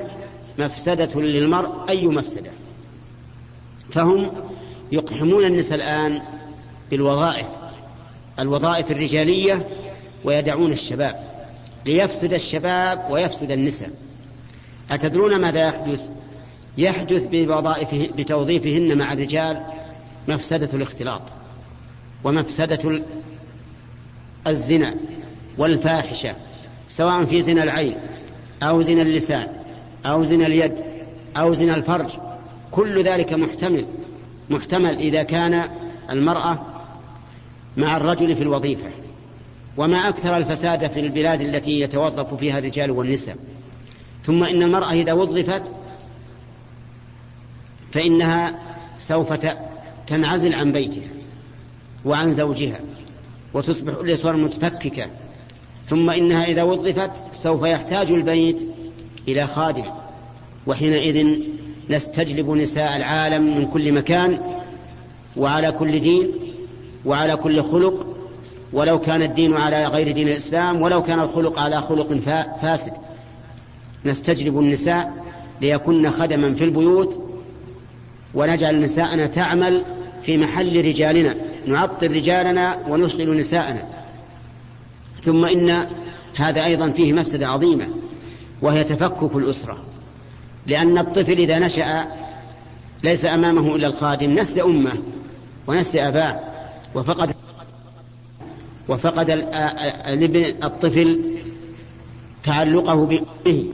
مفسدة 0.60 1.22
للمرء 1.22 1.90
أي 1.90 2.08
مفسدة؟ 2.08 2.52
فهم 3.92 4.32
يقحمون 4.92 5.46
النساء 5.46 5.76
الآن 5.76 6.22
بالوظائف 6.92 7.48
الوظائف 8.40 8.92
الرجالية 8.92 9.68
ويدعون 10.24 10.72
الشباب 10.72 11.16
ليفسد 11.86 12.34
الشباب 12.34 13.08
ويفسد 13.10 13.52
النساء. 13.52 13.90
أتدرون 14.92 15.42
ماذا 15.42 15.68
يحدث؟ 15.68 16.10
يحدث 16.78 17.28
بوظائفه 17.32 18.10
بتوظيفهن 18.18 18.98
مع 18.98 19.14
الرجال 19.14 19.64
مفسدة 20.28 20.70
الاختلاط 20.74 21.22
ومفسدة 22.24 23.04
الزنا 24.48 24.96
والفاحشة 25.58 26.36
سواء 26.90 27.26
في 27.26 27.42
زنا 27.42 27.64
العين 27.64 27.98
أو 28.64 28.82
زنا 28.82 29.02
اللسان 29.02 29.48
أو 30.06 30.24
زنا 30.24 30.48
اليد 30.48 30.74
أو 31.38 31.54
زنا 31.54 31.76
الفرج. 31.76 32.10
كل 32.72 33.04
ذلك 33.04 33.34
محتمل 33.34 33.86
محتمل 34.50 34.98
إذا 34.98 35.24
كان 35.24 35.70
المرأة 36.10 36.60
مع 37.78 37.98
الرجل 37.98 38.36
في 38.36 38.44
الوظيفة. 38.44 38.90
وما 39.78 40.10
أكثر 40.10 40.38
الفساد 40.38 40.88
في 40.88 41.00
البلاد 41.00 41.42
التي 41.42 41.80
يتوظف 41.80 42.34
فيها 42.34 42.60
الرجال 42.60 42.92
والنساء. 42.92 43.38
ثم 44.24 44.44
إن 44.44 44.64
المرأة 44.64 44.92
إذا 44.92 45.14
وظفت 45.14 45.76
فإنها 47.92 48.60
سوف 48.98 49.34
تنعزل 50.08 50.54
عن 50.54 50.72
بيتها 50.72 51.10
وعن 52.06 52.32
زوجها 52.32 52.80
وتصبح 53.54 53.94
الأسر 54.00 54.36
متفككة. 54.36 55.06
ثم 55.86 56.10
إنها 56.10 56.44
إذا 56.44 56.64
وظفت 56.64 57.12
سوف 57.32 57.66
يحتاج 57.66 58.12
البيت 58.12 58.70
إلى 59.28 59.48
خادم. 59.48 59.86
وحينئذ 60.68 61.40
نستجلب 61.90 62.50
نساء 62.50 62.98
العالم 62.98 63.58
من 63.58 63.66
كل 63.66 63.92
مكان 63.92 64.40
وعلى 65.38 65.72
كل 65.72 66.00
دين 66.00 66.32
وعلى 67.06 67.36
كل 67.36 67.64
خلق. 67.64 68.08
ولو 68.74 69.00
كان 69.00 69.22
الدين 69.22 69.54
على 69.54 69.86
غير 69.88 70.12
دين 70.12 70.28
الإسلام 70.28 70.82
ولو 70.82 71.04
كان 71.04 71.20
الخلق 71.20 71.60
على 71.60 71.82
خلق 71.82 72.14
فاسد. 72.62 72.94
نستجلب 74.06 74.60
النساء 74.60 75.26
ليكن 75.62 76.10
خدما 76.10 76.54
في 76.54 76.64
البيوت 76.64 77.24
ونجعل 78.34 78.82
نساءنا 78.82 79.28
تعمل 79.28 79.86
في 80.24 80.38
محل 80.38 80.86
رجالنا 80.86 81.36
نعطل 81.68 82.16
رجالنا 82.16 82.80
ونشغل 82.90 83.38
نساءنا. 83.38 83.84
ثم 85.22 85.46
إن 85.46 85.88
هذا 86.36 86.66
أيضا 86.66 86.90
فيه 86.90 87.14
مفسدة 87.14 87.48
عظيمة 87.48 87.88
وهي 88.62 88.84
تفكك 88.84 89.36
الأسرة. 89.36 89.78
لأن 90.68 90.98
الطفل 90.98 91.38
إذا 91.38 91.60
نشأ 91.60 92.08
ليس 93.04 93.26
أمامه 93.26 93.76
إلا 93.76 93.88
الخادم 93.88 94.32
نسي 94.32 94.62
أمه 94.62 94.94
ونسي 95.68 96.08
أباه 96.08 96.40
وفقد 96.96 97.32
وفقد 98.90 99.30
الطفل 100.64 101.22
تعلقه 102.44 103.06
به 103.06 103.66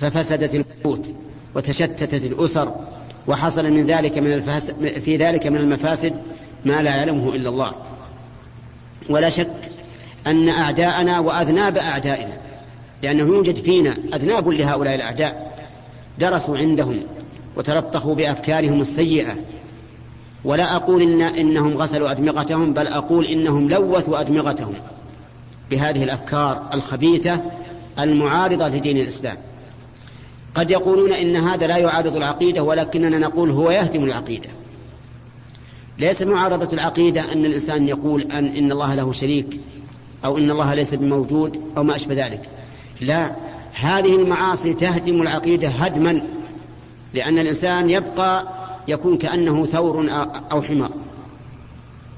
ففسدت 0.00 0.54
البيوت 0.54 1.14
وتشتتت 1.54 2.24
الأسر 2.24 2.74
وحصل 3.26 3.70
من 3.70 3.86
ذلك 3.86 4.18
من 4.18 4.40
في 5.00 5.16
ذلك 5.16 5.46
من 5.46 5.56
المفاسد 5.56 6.14
ما 6.64 6.82
لا 6.82 6.96
يعلمه 6.96 7.34
إلا 7.34 7.48
الله. 7.48 7.72
ولا 9.10 9.28
شك 9.28 9.50
أن 10.26 10.48
أعداءنا 10.48 11.20
وأذناب 11.20 11.78
أعدائنا 11.78 12.32
لأنه 13.02 13.22
يوجد 13.22 13.56
فينا 13.56 13.98
أذناب 14.14 14.48
لهؤلاء 14.48 14.94
الأعداء 14.94 15.58
درسوا 16.18 16.58
عندهم 16.58 17.02
وتلطخوا 17.56 18.14
بأفكارهم 18.14 18.80
السيئة. 18.80 19.34
ولا 20.44 20.76
أقول 20.76 21.02
إن 21.02 21.20
إنهم 21.20 21.74
غسلوا 21.74 22.10
أدمغتهم 22.10 22.72
بل 22.72 22.86
أقول 22.86 23.26
إنهم 23.26 23.68
لوثوا 23.68 24.20
أدمغتهم 24.20 24.74
بهذه 25.70 26.04
الأفكار 26.04 26.68
الخبيثة 26.74 27.42
المعارضة 27.98 28.68
لدين 28.68 28.96
الإسلام. 28.96 29.36
قد 30.58 30.70
يقولون 30.70 31.12
إن 31.12 31.36
هذا 31.36 31.66
لا 31.66 31.76
يعارض 31.76 32.16
العقيدة 32.16 32.62
ولكننا 32.62 33.18
نقول 33.18 33.50
هو 33.50 33.70
يهدم 33.70 34.04
العقيدة. 34.04 34.48
ليس 35.98 36.22
معارضة 36.22 36.72
العقيدة 36.72 37.32
أن 37.32 37.44
الإنسان 37.44 37.88
يقول 37.88 38.22
أن 38.22 38.46
إن 38.46 38.72
الله 38.72 38.94
له 38.94 39.12
شريك 39.12 39.60
أو 40.24 40.38
إن 40.38 40.50
الله 40.50 40.74
ليس 40.74 40.94
بموجود 40.94 41.60
أو 41.76 41.82
ما 41.82 41.96
أشبه 41.96 42.26
ذلك. 42.26 42.48
لا 43.00 43.36
هذه 43.72 44.16
المعاصي 44.16 44.74
تهدم 44.74 45.22
العقيدة 45.22 45.68
هدما 45.68 46.22
لأن 47.14 47.38
الإنسان 47.38 47.90
يبقى 47.90 48.48
يكون 48.88 49.18
كأنه 49.18 49.64
ثور 49.64 50.06
أو 50.52 50.62
حمار. 50.62 50.90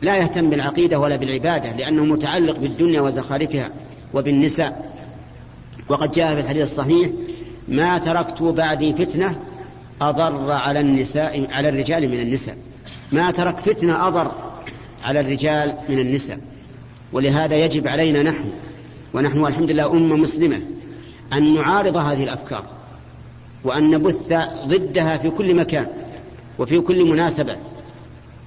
لا 0.03 0.17
يهتم 0.17 0.51
بالعقيدة 0.51 0.99
ولا 0.99 1.17
بالعبادة 1.17 1.73
لأنه 1.77 2.05
متعلق 2.05 2.59
بالدنيا 2.59 3.01
وزخارفها 3.01 3.71
وبالنساء. 4.15 5.01
وقد 5.89 6.11
جاء 6.11 6.35
في 6.35 6.41
الحديث 6.41 6.63
الصحيح 6.63 7.11
ما 7.71 7.99
تركت 7.99 8.43
بعدي 8.43 8.93
فتنة 8.93 9.35
أضر 10.01 10.51
على 10.51 10.81
النساء 10.81 11.47
على 11.51 11.69
الرجال 11.69 12.09
من 12.09 12.21
النساء. 12.21 12.57
ما 13.13 13.31
ترك 13.31 13.59
فتنة 13.59 14.09
أضر 14.09 14.33
على 15.05 15.21
الرجال 15.21 15.77
من 15.89 15.99
النساء. 15.99 16.39
ولهذا 17.13 17.57
يجب 17.57 17.89
علينا 17.89 18.23
نحن 18.23 18.51
ونحن 19.15 19.47
الحمد 19.47 19.71
لله 19.71 19.93
أمة 19.93 20.17
مسلمة 20.17 20.61
أن 21.33 21.55
نعارض 21.55 21.97
هذه 21.97 22.25
الأفكار 22.25 22.65
وأن 23.65 23.91
نبث 23.91 24.33
ضدها 24.67 25.17
في 25.17 25.31
كل 25.31 25.55
مكان 25.55 25.87
وفي 26.59 26.81
كل 26.81 27.05
مناسبة. 27.05 27.57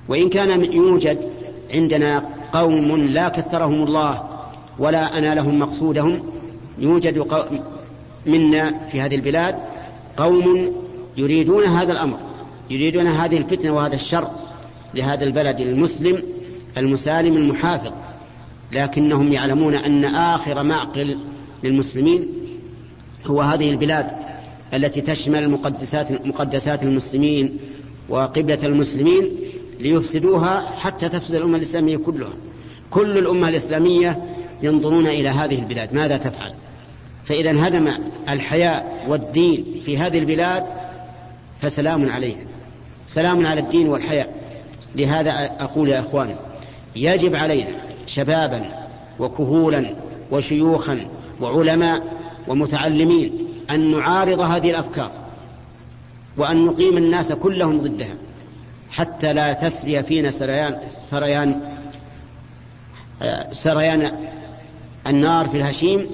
وإن 0.07 0.29
كان 0.29 0.73
يوجد 0.73 1.17
عندنا 1.73 2.23
قوم 2.53 2.95
لا 2.95 3.29
كثرهم 3.29 3.83
الله 3.83 4.29
ولا 4.79 5.17
أنالهم 5.17 5.59
مقصودهم 5.59 6.23
يوجد 6.79 7.17
منا 8.25 8.87
في 8.87 9.01
هذه 9.01 9.15
البلاد 9.15 9.55
قوم 10.17 10.73
يريدون 11.17 11.63
هذا 11.63 11.91
الأمر 11.91 12.17
يريدون 12.69 13.07
هذه 13.07 13.37
الفتنة 13.37 13.75
وهذا 13.75 13.95
الشر 13.95 14.31
لهذا 14.93 15.23
البلد 15.23 15.61
المسلم 15.61 16.23
المسالم 16.77 17.37
المحافظ 17.37 17.91
لكنهم 18.71 19.31
يعلمون 19.31 19.75
أن 19.75 20.05
آخر 20.05 20.63
معقل 20.63 21.19
للمسلمين 21.63 22.27
هو 23.25 23.41
هذه 23.41 23.69
البلاد 23.69 24.07
التي 24.73 25.01
تشمل 25.01 25.49
مقدسات 25.49 26.27
مقدسات 26.27 26.83
المسلمين 26.83 27.57
وقبلة 28.09 28.59
المسلمين 28.63 29.29
ليفسدوها 29.79 30.61
حتى 30.77 31.09
تفسد 31.09 31.35
الأمة 31.35 31.57
الإسلامية 31.57 31.97
كلها. 31.97 32.33
كل 32.91 33.17
الأمة 33.17 33.49
الإسلامية 33.49 34.23
ينظرون 34.63 35.07
إلى 35.07 35.29
هذه 35.29 35.59
البلاد. 35.59 35.93
ماذا 35.93 36.17
تفعل؟ 36.17 36.53
فإذا 37.23 37.49
انهدم 37.49 37.93
الحياء 38.29 39.05
والدين 39.07 39.81
في 39.85 39.97
هذه 39.97 40.19
البلاد 40.19 40.63
فسلام 41.61 42.09
عليها 42.09 42.45
سلام 43.07 43.45
على 43.45 43.59
الدين 43.59 43.89
والحياء. 43.89 44.33
لهذا 44.95 45.31
أقول 45.59 45.89
يا 45.89 45.99
أخوان 45.99 46.35
يجب 46.95 47.35
علينا 47.35 47.71
شبابا 48.07 48.69
وكهولا 49.19 49.95
وشيوخا 50.31 51.07
وعلماء 51.41 52.03
ومتعلمين 52.47 53.47
أن 53.71 53.91
نعارض 53.91 54.39
هذه 54.39 54.69
الأفكار 54.69 55.11
وأن 56.37 56.65
نقيم 56.65 56.97
الناس 56.97 57.31
كلهم 57.33 57.81
ضدها 57.81 58.15
حتى 58.91 59.33
لا 59.33 59.53
تسري 59.53 60.03
فينا 60.03 60.29
سريان 60.29 60.77
سريان 60.89 61.61
سريان 63.51 64.11
النار 65.07 65.47
في 65.47 65.57
الهشيم 65.57 66.07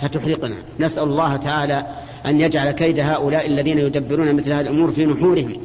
فتحرقنا. 0.00 0.56
نسأل 0.80 1.02
الله 1.02 1.36
تعالى 1.36 1.86
أن 2.26 2.40
يجعل 2.40 2.70
كيد 2.70 3.00
هؤلاء 3.00 3.46
الذين 3.46 3.78
يدبرون 3.78 4.32
مثل 4.34 4.52
هذه 4.52 4.60
الأمور 4.60 4.90
في 4.90 5.06
نحورهم 5.06 5.60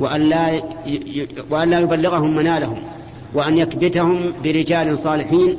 وأن 0.00 0.20
لا, 0.20 1.80
يبلغهم 1.80 2.36
منالهم 2.36 2.78
وأن 3.34 3.58
يكبتهم 3.58 4.32
برجال 4.44 4.98
صالحين 4.98 5.56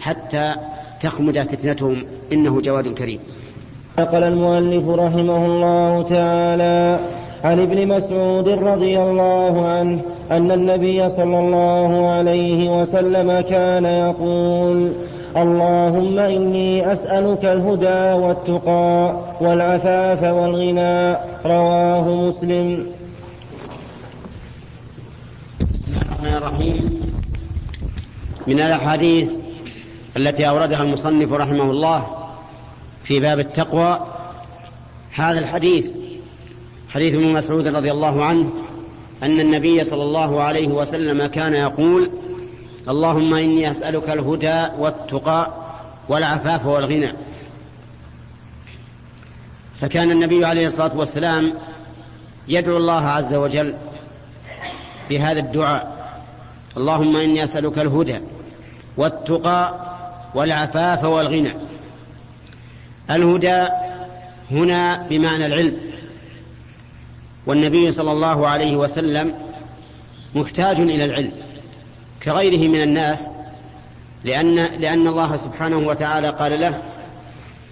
حتى 0.00 0.54
تخمد 1.00 1.38
فتنتهم. 1.38 2.04
إنه 2.32 2.60
جواد 2.60 2.88
كريم. 2.88 3.18
نقل 3.98 4.22
المؤلف 4.22 4.88
رحمه 4.88 5.46
الله 5.46 6.02
تعالى 6.02 6.98
عن 7.44 7.60
ابن 7.60 7.88
مسعود 7.88 8.48
رضي 8.48 8.98
الله 8.98 9.68
عنه 9.68 10.00
أن 10.30 10.50
النبي 10.50 11.08
صلى 11.08 11.38
الله 11.38 12.10
عليه 12.10 12.80
وسلم 12.80 13.40
كان 13.40 13.84
يقول 13.84 14.92
اللهم 15.36 16.18
إني 16.18 16.92
أسألك 16.92 17.44
الهدى 17.44 18.24
والتقى 18.24 19.16
والعفاف 19.40 20.22
والغنى. 20.22 21.16
رواه 21.46 22.14
مسلم. 22.28 22.86
الرحمن 26.02 26.34
الرحيم. 26.34 27.00
من 28.46 28.60
الأحاديث 28.60 29.36
التي 30.16 30.48
أوردها 30.48 30.82
المصنف 30.82 31.32
رحمه 31.32 31.70
الله 31.70 32.06
في 33.04 33.20
باب 33.20 33.38
التقوى. 33.38 34.00
هذا 35.14 35.38
الحديث 35.38 35.92
حديث 36.88 37.14
ابن 37.14 37.32
مسعود 37.32 37.68
رضي 37.68 37.90
الله 37.90 38.24
عنه 38.24 38.50
أن 39.22 39.40
النبي 39.40 39.84
صلى 39.84 40.02
الله 40.02 40.40
عليه 40.42 40.68
وسلم 40.68 41.26
كان 41.26 41.52
يقول 41.52 42.10
اللهم 42.88 43.34
إني 43.34 43.70
أسألك 43.70 44.10
الهدى 44.10 44.66
والتقى 44.78 45.52
والعفاف 46.08 46.66
والغنى. 46.66 47.12
فكان 49.80 50.10
النبي 50.10 50.44
عليه 50.44 50.66
الصلاة 50.66 50.96
والسلام 50.96 51.52
يدعو 52.48 52.76
الله 52.76 53.06
عز 53.06 53.34
وجل 53.34 53.74
بهذا 55.10 55.40
الدعاء. 55.40 55.94
اللهم 56.76 57.16
إني 57.16 57.42
أسألك 57.44 57.78
الهدى 57.78 58.20
والتقى 58.96 59.74
والعفاف 60.34 61.04
والغنى. 61.04 61.52
الهدى 63.10 63.68
هنا 64.50 65.06
بمعنى 65.08 65.46
العلم. 65.46 65.76
والنبي 67.46 67.90
صلى 67.90 68.12
الله 68.12 68.48
عليه 68.48 68.76
وسلم 68.76 69.34
محتاج 70.34 70.80
إلى 70.80 71.04
العلم. 71.04 71.32
كغيره 72.24 72.68
من 72.68 72.82
الناس 72.82 73.30
لأن, 74.24 74.54
لأن 74.54 75.06
الله 75.08 75.36
سبحانه 75.36 75.76
وتعالى 75.76 76.28
قال 76.28 76.60
له 76.60 76.82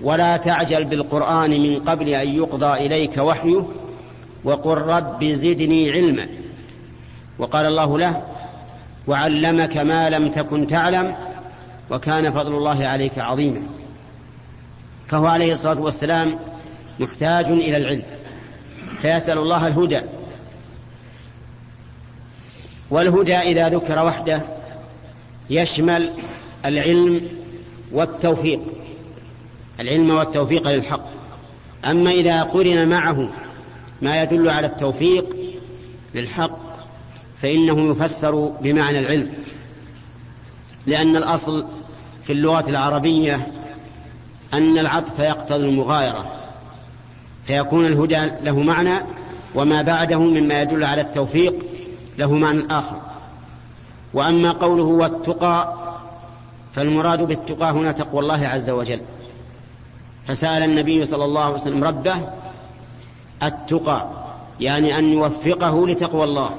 ولا 0.00 0.36
تعجل 0.36 0.84
بالقرآن 0.84 1.50
من 1.50 1.80
قبل 1.80 2.08
أن 2.08 2.28
يقضى 2.28 2.86
إليك 2.86 3.18
وحيه 3.18 3.66
وقل 4.44 4.78
رب 4.78 5.24
زدني 5.24 5.90
علما. 5.90 6.26
وقال 7.38 7.66
الله 7.66 7.98
له 7.98 8.22
وعلمك 9.06 9.76
ما 9.76 10.10
لم 10.10 10.30
تكن 10.30 10.66
تعلم 10.66 11.14
وكان 11.90 12.32
فضل 12.32 12.54
الله 12.54 12.86
عليك 12.86 13.18
عظيما. 13.18 13.62
فهو 15.08 15.26
عليه 15.26 15.52
الصلاة 15.52 15.80
والسلام 15.80 16.38
محتاج 17.00 17.46
إلى 17.46 17.76
العلم 17.76 18.02
فيسأل 19.00 19.38
الله 19.38 19.66
الهدى. 19.66 20.00
والهدى 22.92 23.36
إذا 23.36 23.68
ذكر 23.68 24.04
وحده 24.04 24.42
يشمل 25.50 26.10
العلم 26.64 27.28
والتوفيق 27.92 28.60
العلم 29.80 30.10
والتوفيق 30.10 30.68
للحق. 30.68 31.04
أما 31.84 32.10
إذا 32.10 32.42
قرن 32.42 32.88
معه 32.88 33.28
ما 34.02 34.22
يدل 34.22 34.48
على 34.48 34.66
التوفيق 34.66 35.36
للحق 36.14 36.58
فإنه 37.36 37.90
يفسر 37.90 38.56
بمعنى 38.60 38.98
العلم 38.98 39.32
لأن 40.86 41.16
الأصل 41.16 41.66
في 42.24 42.32
اللغة 42.32 42.70
العربية 42.70 43.46
أن 44.54 44.78
العطف 44.78 45.18
يقتضي 45.18 45.64
المغايرة 45.64 46.32
فيكون 47.46 47.86
الهدى 47.86 48.30
له 48.42 48.60
معنى 48.60 48.98
وما 49.54 49.82
بعده 49.82 50.20
مما 50.20 50.62
يدل 50.62 50.84
على 50.84 51.00
التوفيق 51.00 51.71
له 52.18 52.32
معنى 52.32 52.78
آخر. 52.78 53.00
وأما 54.14 54.52
قوله 54.52 54.82
والتقى 54.82 55.74
فالمراد 56.72 57.22
بالتقى 57.22 57.70
هنا 57.70 57.92
تقوى 57.92 58.20
الله 58.20 58.46
عز 58.46 58.70
وجل. 58.70 59.00
فسأل 60.26 60.62
النبي 60.62 61.04
صلى 61.04 61.24
الله 61.24 61.42
عليه 61.42 61.54
وسلم 61.54 61.84
ربه 61.84 62.16
التقى 63.42 64.08
يعني 64.60 64.98
أن 64.98 65.12
يوفقه 65.12 65.88
لتقوى 65.88 66.24
الله. 66.24 66.50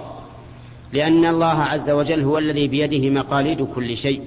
لأن 0.94 1.26
الله 1.26 1.64
عز 1.64 1.90
وجل 1.90 2.24
هو 2.24 2.38
الذي 2.38 2.68
بيده 2.68 3.10
مقاليد 3.10 3.68
كل 3.76 3.98
شيء. 3.98 4.22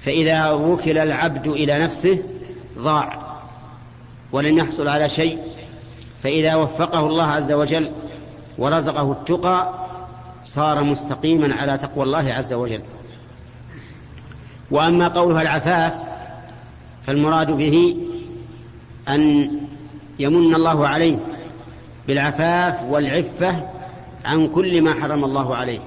فإذا 0.00 0.50
وكل 0.50 0.98
العبد 0.98 1.46
إلى 1.46 1.78
نفسه 1.78 2.22
ضاع 2.78 3.20
ولن 4.32 4.58
يحصل 4.58 4.88
على 4.88 5.08
شيء. 5.08 5.38
فإذا 6.22 6.54
وفقه 6.54 7.06
الله 7.06 7.26
عز 7.26 7.52
وجل 7.52 7.92
ورزقه 8.58 9.12
التقى 9.12 9.74
صار 10.44 10.84
مستقيما 10.84 11.54
على 11.54 11.78
تقوى 11.78 12.04
الله 12.04 12.32
عز 12.32 12.52
وجل. 12.52 12.82
وأما 14.70 15.08
قولها 15.08 15.42
العفاف 15.42 15.94
فالمراد 17.06 17.50
به 17.50 17.96
أن 19.08 19.50
يمن 20.18 20.54
الله 20.54 20.88
عليه 20.88 21.16
بالعفاف 22.08 22.82
والعفة 22.82 23.68
عن 24.24 24.48
كل 24.48 24.82
ما 24.82 24.94
حرم 24.94 25.24
الله 25.24 25.56
عليه. 25.56 25.80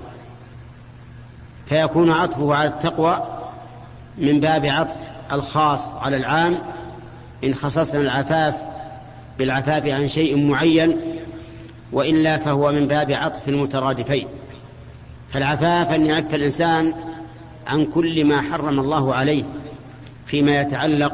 فيكون 1.70 2.12
عطفه 2.12 2.56
على 2.56 2.70
التقوى 2.70 3.24
من 4.18 4.40
باب 4.40 4.66
عطف 4.66 4.96
الخاص 5.32 5.96
على 5.96 6.18
العام. 6.18 6.58
إن 7.44 7.54
خصصنا 7.54 8.02
العفاف 8.02 8.56
بالعفاف 9.40 9.88
عن 9.88 10.08
شيء 10.08 10.48
معين 10.48 11.00
وإلا 11.92 12.38
فهو 12.38 12.72
من 12.72 12.88
باب 12.88 13.12
عطف 13.12 13.50
المترادفين. 13.50 14.28
فالعفاف 15.34 15.92
أن 15.92 16.06
يعف 16.06 16.36
الإنسان 16.36 16.94
عن 17.68 17.86
كل 17.86 18.26
ما 18.26 18.42
حرم 18.42 18.80
الله 18.80 19.16
عليه 19.16 19.44
فيما 20.26 20.62
يتعلق 20.62 21.14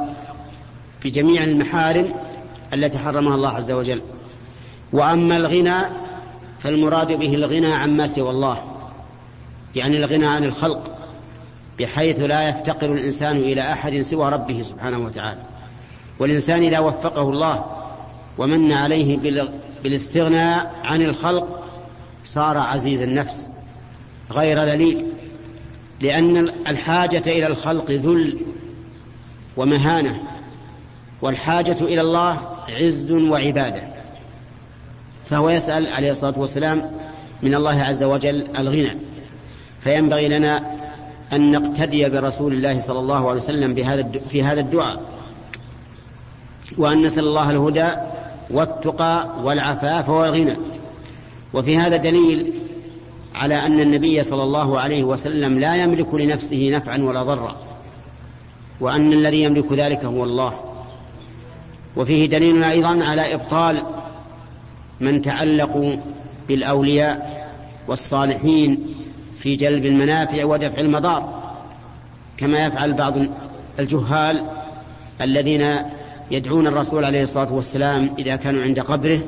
بجميع 1.04 1.44
المحارم 1.44 2.14
التي 2.74 2.98
حرمها 2.98 3.36
الله 3.36 3.50
عز 3.50 3.72
وجل. 3.72 4.02
وأما 4.94 5.38
الغنى 5.38 5.78
فالمراد 6.60 7.12
به 7.12 7.36
الغنى 7.36 7.74
عما 7.74 8.08
سوى 8.08 8.30
الله 8.30 8.64
يعني 9.76 9.98
الغنى 9.98 10.26
عن 10.26 10.44
الخلق 10.44 10.96
بحيث 11.80 12.20
لا 12.20 12.50
يفتقر 12.50 12.94
الإنسان 12.94 13.38
إلى 13.38 13.72
أحد 13.72 14.02
سوى 14.02 14.30
ربه 14.30 14.62
سبحانه 14.62 15.00
وتعالى. 15.00 15.42
والإنسان 16.20 16.64
إذا 16.64 16.80
وفقه 16.80 17.30
الله 17.30 17.66
ومن 18.38 18.72
عليه 18.72 19.18
بالاستغناء 19.84 20.76
عن 20.84 21.02
الخلق 21.02 21.64
صار 22.26 22.58
عزيز 22.58 23.02
النفس. 23.02 23.50
غير 24.32 24.63
ذليل 24.63 25.06
لأن 26.02 26.38
الحاجة 26.48 27.24
إلى 27.28 27.48
الخلق 27.48 27.92
ذل 27.92 28.38
ومهانة 29.58 30.22
والحاجة 31.22 31.78
إلى 31.82 32.02
الله 32.02 32.39
عز 32.70 33.12
وعبادة. 33.12 33.82
فهو 35.26 35.50
يسأل 35.50 35.88
عليه 35.88 36.12
الصلاة 36.12 36.39
والسلام 36.39 36.92
من 37.44 37.56
الله 37.56 37.84
عز 37.84 38.04
وجل 38.04 38.48
الغنى. 38.58 38.98
فينبغي 39.82 40.28
لنا 40.28 40.76
أن 41.34 41.52
نقتدي 41.52 42.10
برسول 42.10 42.54
الله 42.54 42.80
صلى 42.80 43.00
الله 43.00 43.30
عليه 43.30 43.42
وسلم 43.42 43.76
في 44.30 44.44
هذا 44.44 44.62
الدعاء. 44.62 45.02
وأن 46.78 47.06
نسأل 47.06 47.24
الله 47.24 47.50
الهدى 47.50 47.89
والتقى 48.50 49.30
والعفاف 49.44 50.10
والغنى. 50.10 50.58
وفي 51.54 51.78
هذا 51.78 51.98
دليل 51.98 52.54
على 53.36 53.56
أن 53.56 53.80
النبي 53.80 54.24
صلى 54.24 54.44
الله 54.44 54.80
عليه 54.80 55.04
وسلم 55.04 55.60
لا 55.60 55.76
يملك 55.76 56.13
لنفسه 56.13 56.70
نفعا 56.74 56.98
ولا 56.98 57.24
ضرا 57.24 57.56
وأن 58.80 59.13
الذي 59.13 59.44
يملك 59.44 59.74
ذلك 59.74 60.06
هو 60.06 60.24
الله. 60.24 60.54
وفيه 61.96 62.26
دليل 62.26 62.63
أيضا 62.63 63.06
على 63.06 63.34
إبطال 63.34 63.84
من 65.00 65.22
تعلقوا 65.22 65.96
بالأولياء 66.48 67.48
والصالحين 67.88 68.96
في 69.39 69.56
جلب 69.56 69.86
المنافع 69.86 70.46
ودفع 70.46 70.80
المضار 70.80 71.39
كما 72.38 72.65
يفعل 72.65 72.94
بعض 72.94 73.13
الجهال 73.80 74.46
الذين 75.22 75.76
يدعون 76.32 76.68
الرسول 76.68 77.06
عليه 77.06 77.22
الصلاة 77.22 77.54
والسلام 77.54 78.10
إذا 78.20 78.36
كانوا 78.36 78.63
عند 78.63 78.80
قبره 78.80 79.20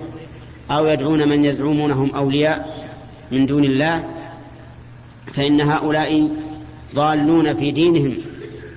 أو 0.72 0.88
يدعون 0.88 1.30
من 1.30 1.46
يزعمونهم 1.46 2.16
أولياء. 2.16 2.91
من 3.32 3.46
دون 3.46 3.64
الله 3.64 4.04
فإن 5.34 5.62
هؤلاء 5.62 6.30
ضالون 6.96 7.54
في 7.54 7.72
دينهم 7.72 8.18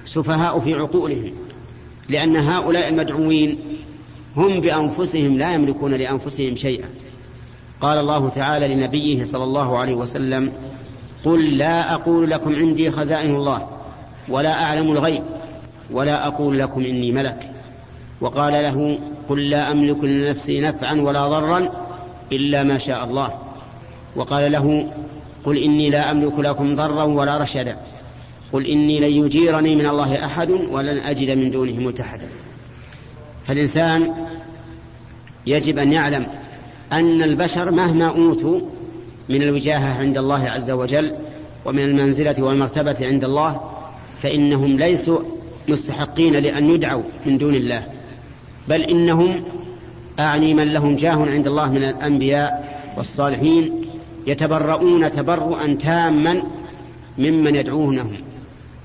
سفهاء 0.05 0.61
في 0.61 0.75
عقولهم 0.75 1.33
لأن 2.09 2.37
هؤلاء 2.37 2.89
المدعوين 2.89 3.59
هم 4.37 4.61
بأنفسهم 4.61 5.39
لا 5.39 5.55
يملكون 5.55 5.95
لأنفسهم 5.95 6.57
شيئا. 6.57 6.89
قال 7.81 7.99
الله 7.99 8.29
تعالى 8.29 8.75
لنبيه 8.75 9.25
صلى 9.25 9.45
الله 9.45 9.79
عليه 9.79 9.95
وسلم 9.95 10.53
قل 11.25 11.59
لا 11.59 11.95
أقول 11.95 12.31
لكم 12.31 12.55
عندي 12.55 12.91
خزائن 12.91 13.35
الله 13.35 13.69
ولا 14.29 14.63
أعلم 14.63 14.93
الغيب 14.93 15.23
ولا 15.91 16.27
أقول 16.27 16.59
لكم 16.59 16.85
إني 16.85 17.13
ملك. 17.13 17.51
وقال 18.21 18.53
له 18.53 18.99
قل 19.29 19.51
لا 19.51 19.71
أملك 19.71 20.05
لنفسي 20.05 20.61
نفعا 20.61 20.95
ولا 20.95 21.29
ضرا 21.29 21.69
إلا 22.33 22.63
ما 22.63 22.79
شاء 22.79 23.05
الله. 23.05 23.44
وقال 24.17 24.53
له 24.53 24.91
قل 25.45 25.59
إني 25.59 25.91
لا 25.91 26.11
أملك 26.11 26.39
لكم 26.39 26.75
ضرا 26.75 27.05
ولا 27.05 27.39
رشدا. 27.39 27.77
قل 28.53 28.67
إني 28.67 29.01
لن 29.01 29.25
يجيرني 29.25 29.77
من 29.77 29.87
الله 29.87 30.25
أحد 30.25 30.51
ولن 30.51 30.99
أجد 30.99 31.39
من 31.39 31.51
دونه 31.51 31.73
ملتحدا 31.73 32.27
فالإنسان 33.45 34.15
يجب 35.47 35.79
أن 35.79 35.93
يعلم 35.93 36.27
أن 36.93 37.23
البشر 37.23 37.71
مهما 37.71 38.09
أوتوا 38.09 38.61
من 39.29 39.43
الوجاهة 39.43 39.99
عند 39.99 40.19
الله 40.19 40.49
عز 40.49 40.71
وجل 40.71 41.17
ومن 41.65 41.79
المنزلة 41.79 42.43
والمرتبة 42.43 42.97
عند 43.01 43.25
الله 43.25 43.61
فإنهم 44.19 44.77
ليسوا 44.77 45.19
مستحقين 45.69 46.33
لأن 46.33 46.71
يدعوا 46.71 47.03
من 47.27 47.39
دون 47.39 47.55
الله. 47.55 47.87
بل 48.69 48.83
إنهم 48.83 49.45
أعني 50.21 50.55
من 50.55 50.73
لهم 50.73 50.97
جاه 50.97 51.27
عند 51.27 51.47
الله 51.47 51.73
من 51.73 51.85
الأنبياء 51.85 52.81
والصالحين 52.97 53.84
يتبرؤون 54.27 55.11
تبرؤا 55.11 55.75
تاما 55.75 56.43
ممن 57.19 57.55
يدعونهم 57.55 58.17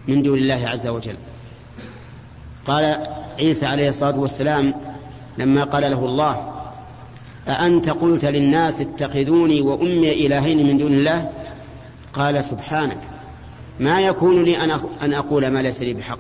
من 0.08 0.22
دون 0.22 0.38
الله 0.38 0.70
عز 0.70 0.88
وجل. 0.88 1.16
قال 2.66 3.08
عيسى 3.40 3.66
عليه 3.66 3.90
الصلاة 3.90 4.20
والسلام 4.20 4.74
لما 5.38 5.64
قال 5.64 5.92
له 5.92 6.06
الله 6.06 6.54
أأنت 7.48 7.90
قلت 7.90 8.26
للناس 8.26 8.82
اتخذوني 8.82 9.62
وأمي 9.62 10.26
إلهين 10.26 10.68
من 10.68 10.78
دون 10.78 10.94
الله؟ 10.94 11.30
قال 12.14 12.44
سبحانك 12.44 13.00
ما 13.80 14.02
يكون 14.02 14.44
لي 14.44 14.58
أن 15.02 15.14
أقول 15.14 15.48
ما 15.48 15.60
ليس 15.60 15.82
لي 15.82 15.94
بحق. 15.94 16.20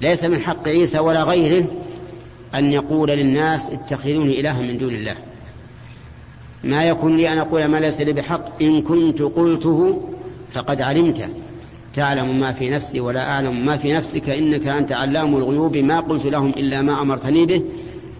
ليس 0.00 0.24
من 0.24 0.38
حق 0.38 0.68
عيسى 0.68 0.98
ولا 0.98 1.22
غيره 1.22 1.66
أن 2.54 2.72
يقول 2.72 3.10
للناس 3.10 3.70
اتخذوني 3.70 4.40
إلها 4.40 4.60
من 4.60 4.78
دون 4.78 4.94
الله. 4.94 5.16
ما 6.64 6.84
يكون 6.84 7.16
لي 7.16 7.32
أن 7.32 7.38
أقول 7.38 7.64
ما 7.64 7.76
ليس 7.76 8.00
لي 8.00 8.12
بحق. 8.12 8.62
إن 8.62 8.82
كنت 8.82 9.22
قلته 9.22 10.02
فقد 10.52 10.82
علمته 10.82 11.28
تعلم 11.94 12.40
ما 12.40 12.52
في 12.52 12.70
نفسي 12.70 13.00
ولا 13.00 13.30
أعلم 13.30 13.66
ما 13.66 13.76
في 13.76 13.92
نفسك. 13.92 14.28
إنك 14.28 14.66
أنت 14.66 14.92
علام 14.92 15.36
الغيوب. 15.36 15.76
ما 15.76 16.00
قلت 16.00 16.26
لهم 16.26 16.50
إلا 16.50 16.82
ما 16.82 17.02
أمرتني 17.02 17.46
به. 17.46 17.62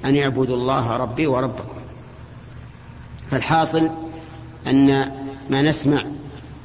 أن 0.05 0.17
يعبدوا 0.17 0.57
الله 0.57 0.97
ربي 0.97 1.27
وربكم. 1.27 1.75
فالحاصل 3.31 3.91
أن 4.67 5.11
ما 5.51 5.63
نسمع 5.63 6.05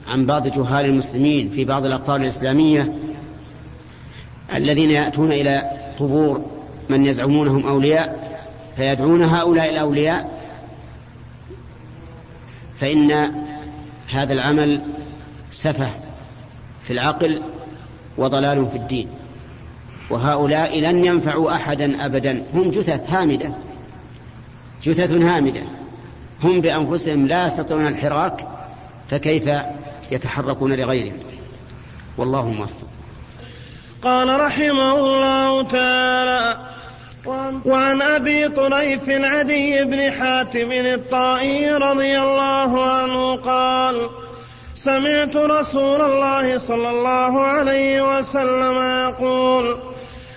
عن 0.07 0.25
بعض 0.25 0.47
جهال 0.47 0.85
المسلمين 0.85 1.49
في 1.49 1.65
بعض 1.65 1.85
الأقطار 1.85 2.15
الإسلامية 2.21 2.93
الذين 4.55 4.91
يأتون 4.91 5.31
إلى 5.31 5.71
قبور 5.99 6.45
من 6.89 7.05
يزعمونهم 7.05 7.67
أولياء 7.67 8.39
فيدعون 8.75 9.21
هؤلاء 9.21 9.69
الأولياء 9.69 10.36
فإن 12.79 13.31
هذا 14.11 14.33
العمل 14.33 14.83
سفه 15.51 15.91
في 16.83 16.93
العقل 16.93 17.43
وضلال 18.17 18.69
في 18.69 18.77
الدين. 18.77 19.09
وهؤلاء 20.09 20.79
لن 20.79 21.05
ينفعوا 21.05 21.51
أحدا 21.51 22.05
أبدا. 22.05 22.43
هم 22.53 22.71
جثث 22.71 23.13
هامدة. 23.13 23.53
جثث 24.83 25.11
هامدة. 25.11 25.61
هم 26.43 26.61
بأنفسهم 26.61 27.27
لا 27.27 27.45
يستطيعون 27.45 27.87
الحراك 27.87 28.47
فكيف 29.07 29.49
يتحركون 30.11 30.73
لغيرهم؟ 30.73 31.17
والله 32.17 32.49
موفق. 32.49 32.87
قال 34.01 34.39
رحمه 34.39 34.95
الله 34.95 35.63
تعالى 35.63 36.76
وعن 37.65 38.01
أبي 38.01 38.49
طريف 38.49 39.09
عدي 39.09 39.83
بن 39.83 40.11
حاتم 40.11 40.71
الطائي 40.71 41.71
رضي 41.71 42.19
الله 42.19 42.83
عنه 42.83 43.35
قال 43.35 44.09
سمعت 44.75 45.37
رسول 45.37 46.01
الله 46.01 46.57
صلى 46.57 46.89
الله 46.89 47.41
عليه 47.41 48.17
وسلم 48.17 48.75
يقول 49.09 49.77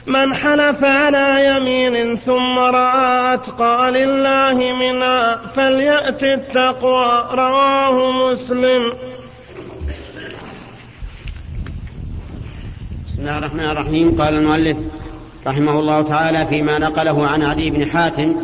من 0.07 0.35
حلف 0.35 0.85
على 0.85 1.47
يمين 1.47 2.17
ثم 2.17 2.59
رأى 2.59 3.35
أتقى 3.35 3.91
لله 3.91 4.75
منها 4.75 5.37
فليأت 5.37 6.23
التقوى 6.25 7.29
رواه 7.33 8.31
مسلم. 8.31 8.93
بسم 13.07 13.21
الله 13.21 13.39
الرحمن 13.39 13.71
الرحيم. 13.71 14.23
قال 14.23 14.35
المؤلف 14.35 14.79
رحمه 15.47 15.81
الله 15.81 16.03
تعالى 16.03 16.47
فيما 16.47 16.79
نقله 16.79 17.27
عن 17.27 17.43
عدي 17.43 17.71
بن 17.71 17.91
حاتم 17.91 18.37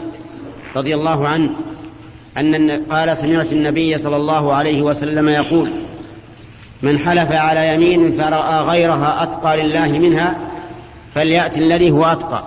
رضي 0.77 0.95
الله 0.95 1.29
عنه 1.29 1.51
أن 2.39 2.71
قال 2.71 3.17
سمعت 3.17 3.53
النبي 3.53 3.99
صلى 3.99 4.17
الله 4.17 4.55
عليه 4.55 4.83
وسلم 4.83 5.29
يقول 5.29 5.71
من 6.83 6.99
حلف 6.99 7.33
على 7.33 7.75
يمين 7.75 8.13
فرأى 8.13 8.65
غيرها 8.65 9.23
أتقى 9.23 9.57
لله 9.57 9.99
منها 9.99 10.37
فليأتي 11.15 11.61
الذي 11.61 11.91
هو 11.91 12.05
أتقى. 12.05 12.45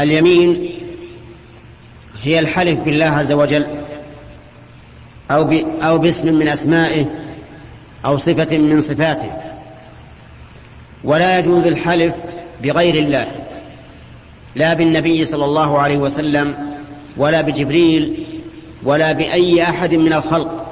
اليمين 0.00 0.70
هي 2.22 2.38
الحلف 2.38 2.80
بالله 2.80 3.06
عز 3.06 3.32
وجل 3.32 3.66
أو, 5.30 5.52
أو 5.82 5.98
باسم 5.98 6.34
من 6.34 6.48
أسمائه 6.48 7.06
أو 8.04 8.16
صفة 8.16 8.58
من 8.58 8.80
صفاته. 8.80 9.45
ولا 11.04 11.38
يجوز 11.38 11.66
الحلف 11.66 12.14
بغير 12.62 12.94
الله 12.94 13.26
لا 14.54 14.74
بالنبي 14.74 15.24
صلى 15.24 15.44
الله 15.44 15.78
عليه 15.78 15.98
وسلم 15.98 16.54
ولا 17.16 17.40
بجبريل 17.40 18.26
ولا 18.82 19.12
بأي 19.12 19.62
أحد 19.62 19.94
من 19.94 20.12
الخلق 20.12 20.66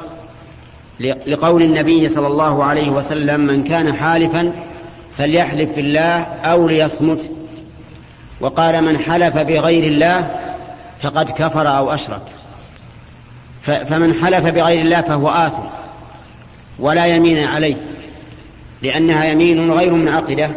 لقول 1.27 1.63
النبي 1.63 2.09
صلى 2.09 2.27
الله 2.27 2.65
عليه 2.65 2.91
وسلم 2.91 3.41
من 3.41 3.65
كان 3.65 3.93
حالفا 3.93 4.53
فليحلف 5.19 5.71
بالله 5.77 6.23
أو 6.23 6.69
ليصمت 6.69 7.31
وقال 8.41 8.85
من 8.85 8.99
حلف 8.99 9.39
بغير 9.39 9.85
الله 9.85 10.31
فقد 10.99 11.31
كفر 11.31 11.77
أو 11.77 11.95
أشرك 11.95 12.23
فمن 13.63 14.15
حلف 14.15 14.47
بغير 14.47 14.81
الله 14.81 15.01
فهو 15.01 15.29
آثم 15.29 15.63
ولا 16.79 17.07
يمين 17.07 17.49
عليه. 17.49 17.77
لأنها 18.85 19.25
يمين 19.25 19.71
غير 19.71 19.93
منعقدة 19.93 20.51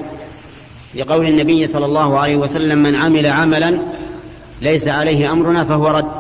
لقول 0.96 1.28
النبي 1.28 1.68
صلى 1.68 1.86
الله 1.86 2.20
عليه 2.20 2.36
وسلم 2.36 2.78
من 2.78 2.96
عمل 2.96 3.26
عملا 3.26 3.80
ليس 4.62 4.88
عليه 4.88 5.32
أمرنا 5.32 5.64
فهو 5.64 5.88
رد. 5.88 6.12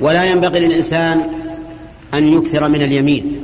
ولا 0.00 0.24
ينبغي 0.24 0.60
للإنسان 0.60 1.22
أن 2.14 2.28
يكثر 2.28 2.68
من 2.68 2.82
اليمين. 2.82 3.42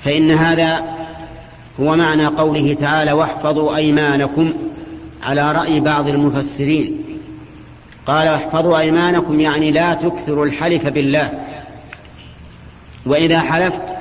فإن 0.00 0.30
هذا 0.30 0.82
هو 1.80 1.96
معنى 1.96 2.26
قوله 2.26 2.74
تعالى 2.74 3.12
واحفظوا 3.12 3.76
أيمانكم 3.76 4.52
على 5.22 5.52
رأي 5.52 5.80
بعض 5.80 6.08
المفسرين 6.08 7.00
قال 8.06 8.28
احفظوا 8.28 8.78
أيمانكم 8.78 9.40
يعني 9.40 9.70
لا 9.70 9.94
تكثروا 9.94 10.44
الحلف 10.44 10.86
بالله 10.86 11.32
وإذا 13.06 13.40
حلفت 13.40 13.96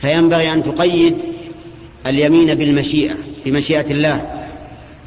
فينبغي 0.00 0.52
أن 0.52 0.62
تقيد 0.62 1.16
اليمين 2.06 2.54
بالمشيئة 2.54 3.14
بمشيئة 3.44 3.90
الله. 3.90 4.46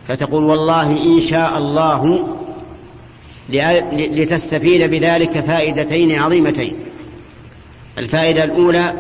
فتقول 0.08 0.44
والله 0.44 0.92
إن 0.92 1.20
شاء 1.20 1.58
الله 1.58 2.28
لتستفيد 3.92 4.84
بذلك 4.84 5.32
فائدتين 5.32 6.20
عظيمتين. 6.20 6.76
الفائدة 7.98 8.44
الأولى 8.44 8.94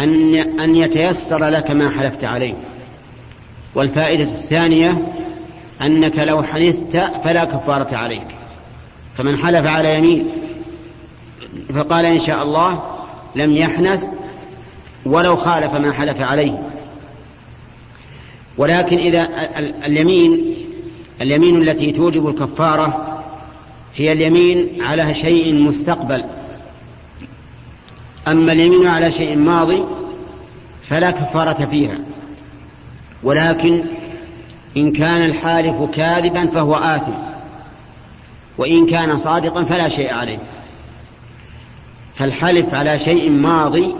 أن 0.00 0.34
أن 0.34 0.76
يتيسر 0.76 1.48
لك 1.48 1.70
ما 1.70 1.90
حلفت 1.90 2.24
عليه. 2.24 2.54
والفائدة 3.74 4.24
الثانية 4.24 5.06
أنك 5.82 6.18
لو 6.18 6.42
حنثت 6.42 6.96
فلا 7.24 7.44
كفارة 7.44 7.96
عليك. 7.96 8.26
فمن 9.16 9.36
حلف 9.36 9.66
على 9.66 9.94
يمين 9.98 10.26
فقال 11.74 12.04
إن 12.04 12.18
شاء 12.18 12.42
الله 12.42 12.93
لم 13.36 13.56
يحنث 13.56 14.08
ولو 15.06 15.36
خالف 15.36 15.74
ما 15.74 15.92
حلف 15.92 16.20
عليه. 16.20 16.62
ولكن 18.58 18.98
إذا 18.98 19.28
اليمين 19.58 20.56
اليمين 21.20 21.68
التي 21.68 21.92
توجب 21.92 22.28
الكفارة 22.28 23.20
هي 23.96 24.12
اليمين 24.12 24.82
على 24.82 25.14
شيء 25.14 25.54
مستقبل. 25.54 26.24
أما 28.28 28.52
اليمين 28.52 28.86
على 28.86 29.10
شيء 29.10 29.36
ماضي 29.36 29.84
فلا 30.82 31.10
كفارة 31.10 31.64
فيها. 31.64 31.98
ولكن 33.22 33.84
إن 34.76 34.92
كان 34.92 35.22
الحالف 35.22 35.82
كاذبا 35.82 36.46
فهو 36.46 36.74
آثم 36.74 37.12
وإن 38.58 38.86
كان 38.86 39.16
صادقا 39.16 39.64
فلا 39.64 39.88
شيء 39.88 40.14
عليه. 40.14 40.38
فالحلف 42.14 42.74
على 42.74 42.98
شيء 42.98 43.30
ماضي 43.30 43.94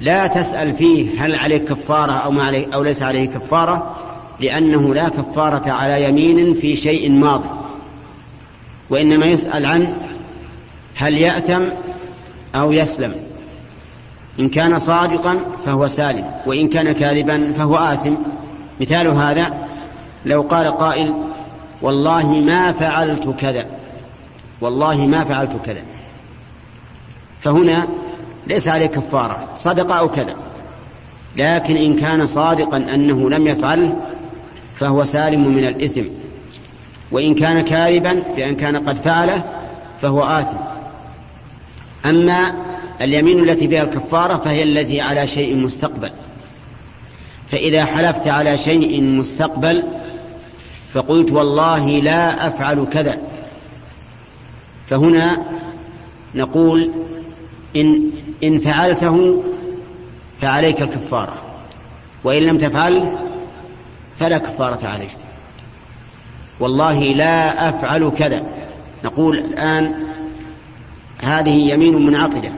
لا 0.00 0.26
تسأل 0.26 0.72
فيه 0.72 1.24
هل 1.24 1.34
عليه 1.34 1.58
كفارة 1.58 2.12
أو, 2.12 2.30
ما 2.30 2.42
عليه 2.42 2.74
أو 2.74 2.82
ليس 2.82 3.02
عليه 3.02 3.26
كفارة 3.26 3.96
لأنه 4.40 4.94
لا 4.94 5.08
كفارة 5.08 5.70
على 5.70 6.04
يمين 6.04 6.54
في 6.54 6.76
شيء 6.76 7.10
ماضي. 7.10 7.48
وإنما 8.90 9.26
يسأل 9.26 9.66
عن 9.66 9.94
هل 10.94 11.18
يأثم 11.18 11.62
أو 12.54 12.72
يسلم. 12.72 13.14
إن 14.40 14.48
كان 14.48 14.78
صادقا 14.78 15.38
فهو 15.66 15.88
سالم 15.88 16.24
وإن 16.46 16.68
كان 16.68 16.92
كاذبا 16.92 17.52
فهو 17.52 17.76
آثم. 17.76 18.14
مثال 18.80 19.08
هذا 19.08 19.54
لو 20.26 20.42
قال 20.42 20.76
قائل 20.76 21.14
والله 21.82 22.26
ما 22.26 22.72
فعلت 22.72 23.28
كذا 23.28 23.66
والله 24.60 25.06
ما 25.06 25.24
فعلت 25.24 25.56
كذا. 25.64 25.93
فهنا 27.44 27.88
ليس 28.46 28.68
عليه 28.68 28.86
كفارة 28.86 29.48
صدق 29.54 29.92
أو 29.92 30.08
كذا. 30.08 30.36
لكن 31.36 31.76
إن 31.76 31.96
كان 31.96 32.26
صادقا 32.26 32.76
أنه 32.76 33.30
لم 33.30 33.46
يفعله 33.46 33.96
فهو 34.74 35.04
سالم 35.04 35.48
من 35.48 35.64
الإثم. 35.64 36.04
وإن 37.12 37.34
كان 37.34 37.60
كاذبا 37.60 38.22
بأن 38.36 38.56
كان 38.56 38.88
قد 38.88 38.96
فعله 38.96 39.44
فهو 40.00 40.22
آثم. 40.22 40.56
أما 42.06 42.54
اليمين 43.00 43.48
التي 43.50 43.68
فيها 43.68 43.82
الكفارة 43.82 44.36
فهي 44.36 44.62
التي 44.62 45.00
على 45.00 45.26
شيء 45.26 45.56
مستقبل. 45.56 46.10
فإذا 47.50 47.84
حلفت 47.84 48.28
على 48.28 48.56
شيء 48.56 49.02
مستقبل 49.02 49.84
فقلت 50.92 51.32
والله 51.32 51.86
لا 51.86 52.46
أفعل 52.46 52.86
كذا. 52.92 53.18
فهنا 54.86 55.42
نقول 56.34 56.90
إن, 57.76 58.10
إن 58.44 58.58
فعلته 58.58 59.44
فعليك 60.40 60.82
الكفارة 60.82 61.42
وإن 62.24 62.42
لم 62.42 62.58
تفعل 62.58 63.16
فلا 64.16 64.38
كفارة 64.38 64.86
عليك. 64.86 65.16
والله 66.60 66.98
لا 66.98 67.68
أفعل 67.68 68.12
كذا. 68.18 68.42
نقول 69.04 69.38
الآن 69.38 69.94
هذه 71.22 71.70
يمين 71.70 72.06
منعقدة. 72.06 72.52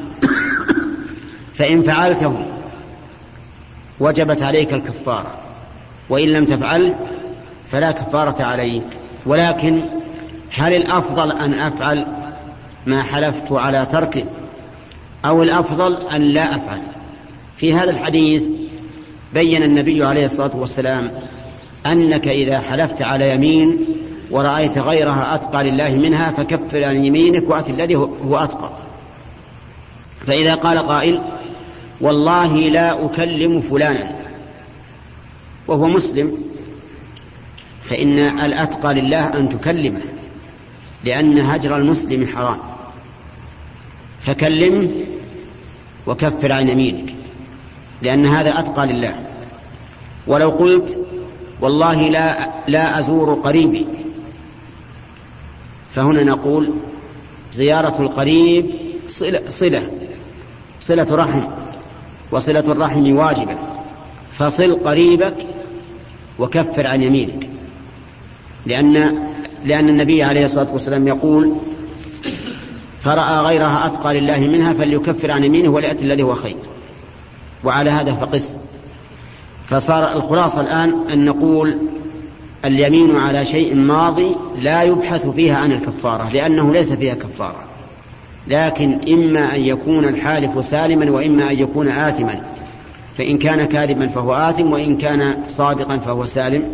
فإن 1.55 1.83
فعلته 1.83 2.47
وجبت 4.01 4.43
عليك 4.43 4.73
الكفارة 4.75 5.39
وإن 6.09 6.29
لم 6.29 6.45
تفعل 6.45 6.95
فلا 7.69 7.93
كفارة 7.93 8.43
عليك. 8.43 8.85
ولكن 9.27 9.81
هل 10.51 10.75
الأفضل 10.75 11.33
أن 11.33 11.55
أفعل 11.55 12.07
ما 12.87 13.03
حلفت 13.03 13.53
على 13.53 13.87
تركه؟ 13.87 14.25
أو 15.27 15.43
الأفضل 15.43 15.97
أن 15.97 16.23
لا 16.23 16.57
أفعل. 16.57 16.83
في 17.57 17.75
هذا 17.75 17.91
الحديث 17.91 18.49
بين 19.35 19.62
النبي 19.62 20.05
عليه 20.05 20.25
الصلاة 20.25 20.57
والسلام 20.57 21.11
أنك 21.87 22.29
إذا 22.29 22.61
حلفت 22.61 23.03
على 23.03 23.35
يمين 23.35 23.87
ورأيت 24.31 24.79
غيرها 24.79 25.35
أتقى 25.35 25.65
لله 25.65 25.97
منها 25.97 26.31
فكفر 26.31 26.85
عن 26.85 27.05
يمينك 27.05 27.51
وأت 27.51 27.71
الذي 27.71 27.95
هو 27.97 28.37
أتقى. 28.37 28.71
فإذا 30.27 30.55
قال 30.55 30.79
قائل 30.79 31.23
والله 32.01 32.57
لا 32.57 33.05
أكلم 33.05 33.61
فلانا 33.61 34.17
وهو 35.69 35.87
مسلم 35.87 36.39
فإن 37.83 38.19
الأتقى 38.19 38.95
لله 38.95 39.39
أن 39.39 39.49
تكلمه 39.49 40.01
لأن 41.05 41.39
هجر 41.39 41.77
المسلم 41.77 42.27
حرام. 42.27 42.59
فكلمه 44.21 44.91
وكفر 46.07 46.53
عن 46.53 46.69
يمينك 46.69 47.14
لأن 48.03 48.27
هذا 48.27 48.59
أتقى 48.59 48.87
لله. 48.87 49.27
ولو 50.27 50.51
قلت 50.51 50.99
والله 51.61 52.09
لا 52.09 52.51
لا 52.69 52.99
أزور 52.99 53.35
قريبي 53.35 53.87
فهنا 55.95 56.25
نقول 56.25 56.75
زيارة 57.53 58.03
القريب 58.03 58.71
صلة 59.07 59.42
صلة, 59.49 59.90
صلة 60.81 61.07
رحم 61.14 61.42
وصلة 62.31 62.73
الرحم 62.73 63.16
واجبة. 63.16 63.59
فصل 64.33 64.75
قريبك 64.85 65.37
وكفر 66.38 66.87
عن 66.87 67.03
يمينك 67.03 67.49
لأن 68.66 69.19
لأن 69.64 69.88
النبي 69.88 70.23
عليه 70.23 70.45
الصلاة 70.45 70.73
والسلام 70.73 71.09
يقول 71.09 71.57
فرأى 73.07 73.38
غيرها 73.38 73.87
أتقى 73.87 74.21
لله 74.21 74.38
منها 74.38 74.73
فليكفر 74.73 75.31
عن 75.31 75.45
يمينه 75.45 75.69
وليأتي 75.69 76.05
الذي 76.05 76.23
هو 76.23 76.35
خير. 76.35 76.57
وعلى 77.64 77.90
هذا 77.90 78.12
فقس. 78.12 78.57
فصار 79.66 80.12
الخلاصة 80.12 80.61
الآن 80.61 80.95
أن 81.12 81.25
نقول 81.25 81.79
اليمين 82.64 83.16
على 83.16 83.45
شيء 83.45 83.75
ماضي 83.75 84.37
لا 84.59 84.83
يبحث 84.83 85.29
فيها 85.29 85.57
عن 85.57 85.73
الكفارة 85.73 86.31
لأنه 86.31 86.73
ليس 86.73 86.92
فيها 86.92 87.14
كفارة. 87.14 87.64
لكن 88.49 89.01
إما 89.09 89.55
أن 89.55 89.61
يكون 89.61 90.05
الحالف 90.05 90.64
سالما 90.64 91.11
وإما 91.11 91.51
أن 91.51 91.59
يكون 91.59 91.88
آثما. 91.88 92.40
فإن 93.19 93.38
كان 93.38 93.64
كاذبا 93.64 94.07
فهو 94.07 94.35
آثم 94.35 94.73
وإن 94.73 94.97
كان 94.97 95.35
صادقا 95.49 95.99
فهو 95.99 96.25
سالم. 96.25 96.64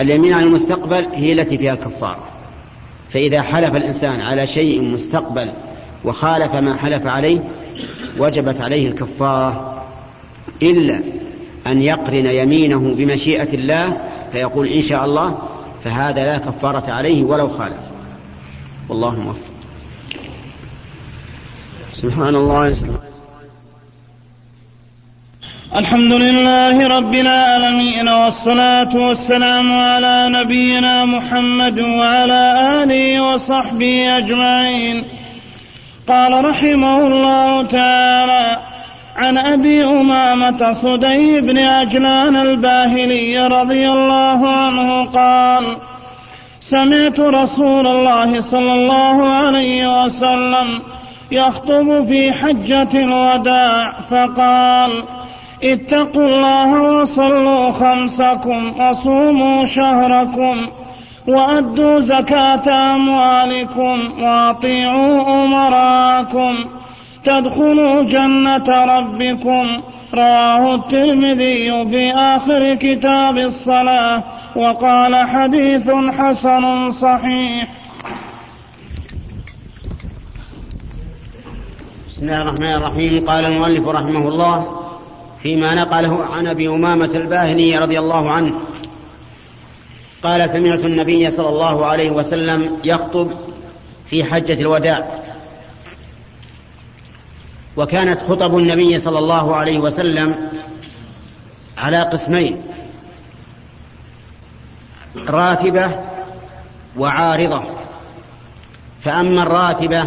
اليمين 0.00 0.32
على 0.32 0.44
المستقبل 0.44 1.06
هي 1.14 1.32
التي 1.32 1.58
فيها 1.58 1.72
الكفارة. 1.72 2.29
فإذا 3.10 3.42
حلف 3.42 3.76
الإنسان 3.76 4.20
على 4.20 4.46
شيء 4.46 4.82
مستقبل 4.82 5.52
وخالف 6.04 6.54
ما 6.54 6.76
حلف 6.76 7.06
عليه 7.06 7.48
وجبت 8.18 8.60
عليه 8.60 8.88
الكفارة. 8.88 9.82
إلا 10.62 11.00
أن 11.66 11.82
يقرن 11.82 12.26
يمينه 12.26 12.94
بمشيئة 12.94 13.54
الله 13.54 13.96
فيقول 14.32 14.68
إن 14.68 14.80
شاء 14.80 15.04
الله 15.04 15.38
فهذا 15.84 16.26
لا 16.26 16.38
كفارة 16.38 16.92
عليه 16.92 17.24
ولو 17.24 17.48
خالف. 17.48 17.90
والله 18.88 19.20
موفق. 19.20 19.50
سبحان 21.92 22.36
الله 22.36 22.72
سبحان 22.72 23.09
الحمد 25.76 26.12
لله 26.12 26.78
رب 26.78 27.14
العالمين 27.14 28.08
والصلاة 28.08 28.88
والسلام 28.94 29.72
على 29.72 30.28
نبينا 30.28 31.04
محمد 31.04 31.78
وعلى 31.80 32.42
آله 32.82 33.20
وصحبه 33.20 34.18
أجمعين. 34.18 35.04
قال 36.08 36.44
رحمه 36.44 37.06
الله 37.06 37.66
تعالى 37.66 38.56
عن 39.16 39.38
أبي 39.38 39.84
أمامة 39.84 40.72
صدي 40.72 41.40
بن 41.40 41.58
أجلان 41.58 42.36
الباهلي 42.36 43.46
رضي 43.46 43.90
الله 43.90 44.48
عنه 44.48 45.04
قال 45.04 45.64
سمعت 46.60 47.20
رسول 47.20 47.86
الله 47.86 48.40
صلى 48.40 48.72
الله 48.72 49.28
عليه 49.28 50.04
وسلم 50.04 50.82
يخطب 51.30 52.02
في 52.02 52.32
حجة 52.32 52.88
الوداع 52.94 54.00
فقال 54.00 55.19
اتقوا 55.64 56.26
الله 56.26 57.00
وصلوا 57.00 57.70
خمسكم 57.70 58.80
وصوموا 58.80 59.64
شهركم 59.64 60.56
وأدوا 61.28 62.00
زكاة 62.00 62.94
أموالكم 62.94 64.22
وأطيعوا 64.22 65.44
أمراكم 65.44 66.54
تدخلوا 67.24 68.02
جنة 68.02 68.68
ربكم 68.68 69.82
رواه 70.14 70.74
الترمذي 70.74 71.86
في 71.90 72.12
آخر 72.12 72.74
كتاب 72.74 73.38
الصلاة 73.38 74.22
وقال 74.56 75.16
حديث 75.16 75.90
حسن 75.90 76.90
صحيح. 76.90 77.68
بسم 82.08 82.22
الله 82.22 82.42
الرحمن 82.42 82.74
الرحيم. 82.74 83.24
قال 83.24 83.44
المؤلف 83.44 83.88
رحمه 83.88 84.28
الله 84.28 84.79
فيما 85.42 85.74
نقله 85.74 86.24
عن 86.24 86.46
أبي 86.46 86.68
أمامة 86.68 87.10
الباهلي 87.14 87.78
رضي 87.78 87.98
الله 87.98 88.30
عنه. 88.30 88.60
قال 90.22 90.50
سمعت 90.50 90.84
النبي 90.84 91.30
صلى 91.30 91.48
الله 91.48 91.86
عليه 91.86 92.10
وسلم 92.10 92.78
يخطب 92.84 93.30
في 94.06 94.24
حجة 94.24 94.60
الوداع. 94.60 95.14
وكانت 97.76 98.20
خطب 98.20 98.58
النبي 98.58 98.98
صلى 98.98 99.18
الله 99.18 99.56
عليه 99.56 99.78
وسلم 99.78 100.50
على 101.78 102.02
قسمين 102.02 102.62
راتبة 105.28 106.00
وعارضة. 106.96 107.62
فأما 109.00 109.42
الراتبة 109.42 110.04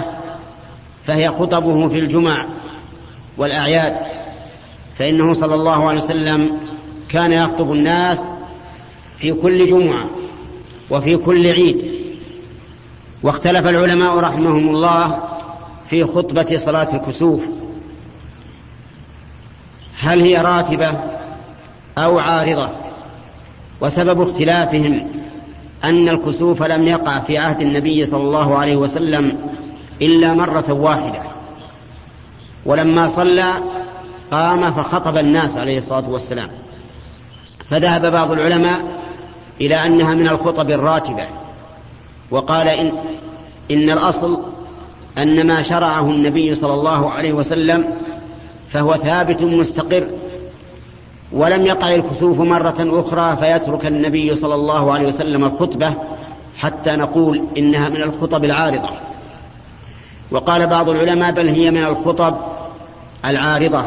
فهي 1.08 1.30
خطبه 1.30 1.89
في 1.89 2.00
الجمع 2.00 2.46
والأعياد. 3.38 4.12
فإنه 4.97 5.34
صلى 5.34 5.56
الله 5.56 5.89
عليه 5.89 6.01
وسلم 6.01 6.58
كان 7.10 7.32
يخطب 7.32 7.71
الناس 7.71 8.32
في 9.17 9.34
كل 9.34 9.65
جمعة 9.65 10.06
وفي 10.89 11.17
كل 11.17 11.47
عيد. 11.47 11.93
واختلف 13.23 13.67
العلماء 13.67 14.17
رحمهم 14.17 14.69
الله 14.69 15.23
في 15.89 16.03
خطبة 16.03 16.58
صلاة 16.58 16.95
الكسوف. 16.95 17.43
هل 19.99 20.21
هي 20.21 20.38
راتبة 20.38 20.99
أو 21.97 22.19
عارضة؟ 22.19 22.69
وسبب 23.82 24.21
اختلافهم 24.21 25.08
أن 25.84 26.10
الكسوف 26.10 26.63
لم 26.63 26.88
يقع 26.88 27.19
في 27.19 27.38
عهد 27.38 27.62
النبي 27.62 28.06
صلى 28.06 28.23
الله 28.23 28.58
عليه 28.58 28.75
وسلم 28.75 29.38
إلا 30.01 30.34
مرة 30.34 30.73
واحدة. 30.73 31.19
ولما 32.65 33.08
صلى 33.08 33.53
قام 34.34 34.71
فخطب 34.71 35.17
الناس 35.17 35.57
عليه 35.57 35.77
الصلاة 35.77 36.09
والسلام. 36.09 36.49
فذهب 37.69 38.11
بعض 38.11 38.31
العلماء 38.31 38.79
إلى 39.61 39.86
أنها 39.86 40.13
من 40.13 40.27
الخطب 40.27 40.71
الراتبة 40.71 41.27
وقال 42.31 42.67
ان 42.67 42.91
إن 43.71 43.89
الأصل 43.89 44.39
أن 45.17 45.47
ما 45.47 45.61
شرعه 45.61 46.09
النبي 46.09 46.55
صلى 46.55 46.73
الله 46.73 47.11
عليه 47.11 47.34
وسلم 47.34 47.86
فهو 48.69 48.97
ثابت 48.97 49.43
مستقر 49.43 50.07
ولم 51.31 51.61
يقع 51.65 51.95
الكسوف 51.95 52.39
مرة 52.39 52.75
أخرى 52.79 53.38
فيترك 53.38 53.86
النبي 53.86 54.36
صلى 54.36 54.55
الله 54.55 54.93
عليه 54.93 55.07
وسلم 55.07 55.43
الخطبة 55.43 55.93
حتى 56.57 56.91
نقول 56.91 57.45
إنها 57.57 57.89
من 57.89 58.01
الخطب 58.01 58.45
العارضة. 58.45 58.89
وقال 60.31 60.67
بعض 60.67 60.89
العلماء 60.89 61.31
بل 61.31 61.47
هي 61.47 61.71
من 61.71 61.84
الخطب 61.84 62.36
العارضة. 63.25 63.84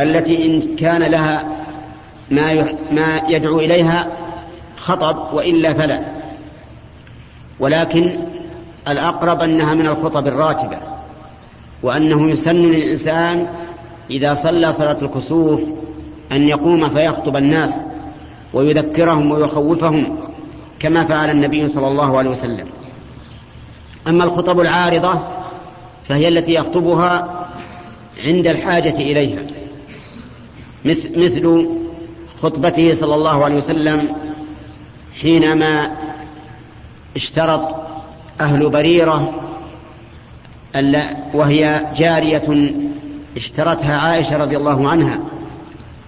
التي 0.00 0.46
إن 0.46 0.76
كان 0.76 1.02
لها 1.02 1.48
ما 2.30 2.76
ما 2.90 3.22
يدعو 3.28 3.58
إليها 3.58 4.08
خطب 4.76 5.34
وإلا 5.34 5.72
فلا. 5.72 6.00
ولكن 7.60 8.18
الأقرب 8.88 9.42
أنها 9.42 9.74
من 9.74 9.86
الخطب 9.86 10.26
الراتبة 10.26 10.76
وأنه 11.82 12.30
يسن 12.30 12.62
للإنسان 12.62 13.46
إذا 14.10 14.34
صلى 14.34 14.72
صلاة 14.72 14.96
الكسوف 15.02 15.62
أن 16.32 16.48
يقوم 16.48 16.88
فيخطب 16.88 17.36
الناس 17.36 17.80
ويذكرهم 18.54 19.30
ويخوفهم 19.30 20.18
كما 20.78 21.04
فعل 21.04 21.30
النبي 21.30 21.68
صلى 21.68 21.88
الله 21.88 22.18
عليه 22.18 22.30
وسلم. 22.30 22.66
أما 24.08 24.24
الخطب 24.24 24.60
العارضة 24.60 25.22
فهي 26.04 26.28
التي 26.28 26.54
يخطبها 26.54 27.46
عند 28.24 28.46
الحاجة 28.46 28.94
إليها. 28.94 29.42
مثل 30.84 31.68
خطبته 32.42 32.94
صلى 32.94 33.14
الله 33.14 33.44
عليه 33.44 33.56
وسلم 33.56 34.16
حينما 35.20 35.90
اشترط 37.16 37.76
أهل 38.40 38.70
بريرة 38.70 39.34
وهي 41.34 41.86
جارية 41.96 42.72
اشترتها 43.36 43.96
عائشة 43.96 44.36
رضي 44.36 44.56
الله 44.56 44.88
عنها 44.88 45.20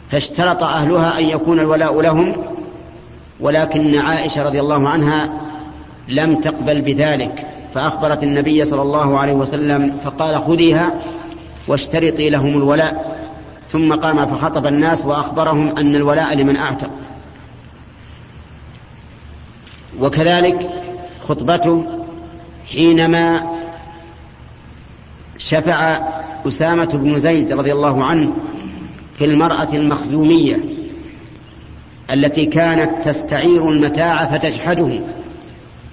فاشترط 0.09 0.63
أهلها 0.63 1.19
أن 1.19 1.25
يكون 1.25 1.61
الولاء 1.61 2.01
لهم 2.01 2.37
ولكن 3.41 3.95
عائشة 3.99 4.43
رضي 4.43 4.61
الله 4.61 4.89
عنها 4.89 5.31
لم 6.09 6.35
تقبل 6.41 6.81
بذلك 6.83 7.47
فأخبرت 7.75 8.23
النبي 8.23 8.65
صلى 8.65 8.83
الله 8.83 9.19
عليه 9.19 9.33
وسلم 9.33 9.97
فقال 10.05 10.43
خذيها 10.43 10.95
واشترطي 11.69 12.31
لهم 12.31 12.57
الولاء. 12.57 13.17
ثم 13.77 13.95
قام 13.95 14.27
فخطب 14.27 14.67
الناس 14.67 15.05
وأخبرهم 15.05 15.79
أن 15.79 15.97
الولاء 15.97 16.35
لمن 16.35 16.57
أعتق. 16.57 16.91
وكذلك 20.01 20.71
خطبته 21.21 21.85
حينما 22.73 23.57
شفع 25.39 26.01
أسامة 26.49 26.85
بن 26.85 27.19
زيد 27.19 27.53
رضي 27.53 27.73
الله 27.73 28.05
عنه 28.05 28.33
في 29.19 29.25
المرأة 29.25 29.69
المخزومية 29.73 30.57
التي 32.11 32.47
كانت 32.47 33.05
تستعير 33.09 33.71
المتاع 33.71 34.27
فتجحده 34.27 35.01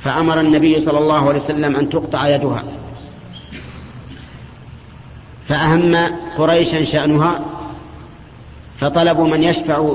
فأمر 0.04 0.40
النبي 0.40 0.80
صلى 0.80 1.00
الله 1.00 1.28
عليه 1.28 1.40
وسلم 1.40 1.76
أن 1.76 1.90
تقطع 1.90 2.28
يدها. 2.28 2.64
فأهم 5.48 5.96
قريشا 6.38 6.84
شأنها 6.84 7.40
فطلبوا 8.76 9.28
من 9.28 9.44
يشفع 9.44 9.92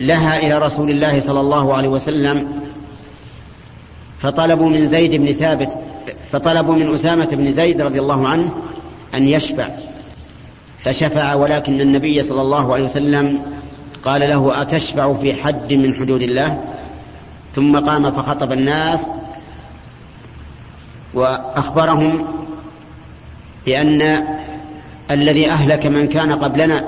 لها 0.00 0.38
إلى 0.38 0.58
رسول 0.58 0.90
الله 0.90 1.20
صلى 1.20 1.40
الله 1.40 1.74
عليه 1.74 1.88
وسلم. 1.88 2.62
فطلبوا 4.18 4.68
من 4.68 4.86
زيد 4.86 5.14
بن 5.14 5.32
ثابت 5.32 5.78
فطلبوا 6.32 6.74
من 6.74 6.94
أسامة 6.94 7.28
بن 7.32 7.50
زيد 7.50 7.80
رضي 7.80 8.00
الله 8.00 8.28
عنه 8.28 8.52
أن 9.14 9.28
يشفع. 9.28 9.68
فشفع 10.78 11.34
ولكن 11.34 11.80
النبي 11.80 12.22
صلى 12.22 12.42
الله 12.42 12.72
عليه 12.72 12.84
وسلم 12.84 13.44
قال 14.02 14.20
له 14.20 14.62
أتشفع 14.62 15.14
في 15.14 15.34
حد 15.34 15.72
من 15.72 15.94
حدود 15.94 16.22
الله؟ 16.22 16.64
ثم 17.54 17.78
قام 17.78 18.10
فخطب 18.10 18.52
الناس 18.52 19.10
وأخبرهم 21.14 22.26
بأن 23.66 24.24
الذي 25.10 25.50
أهلك 25.50 25.86
من 25.86 26.08
كان 26.08 26.32
قبلنا 26.32 26.84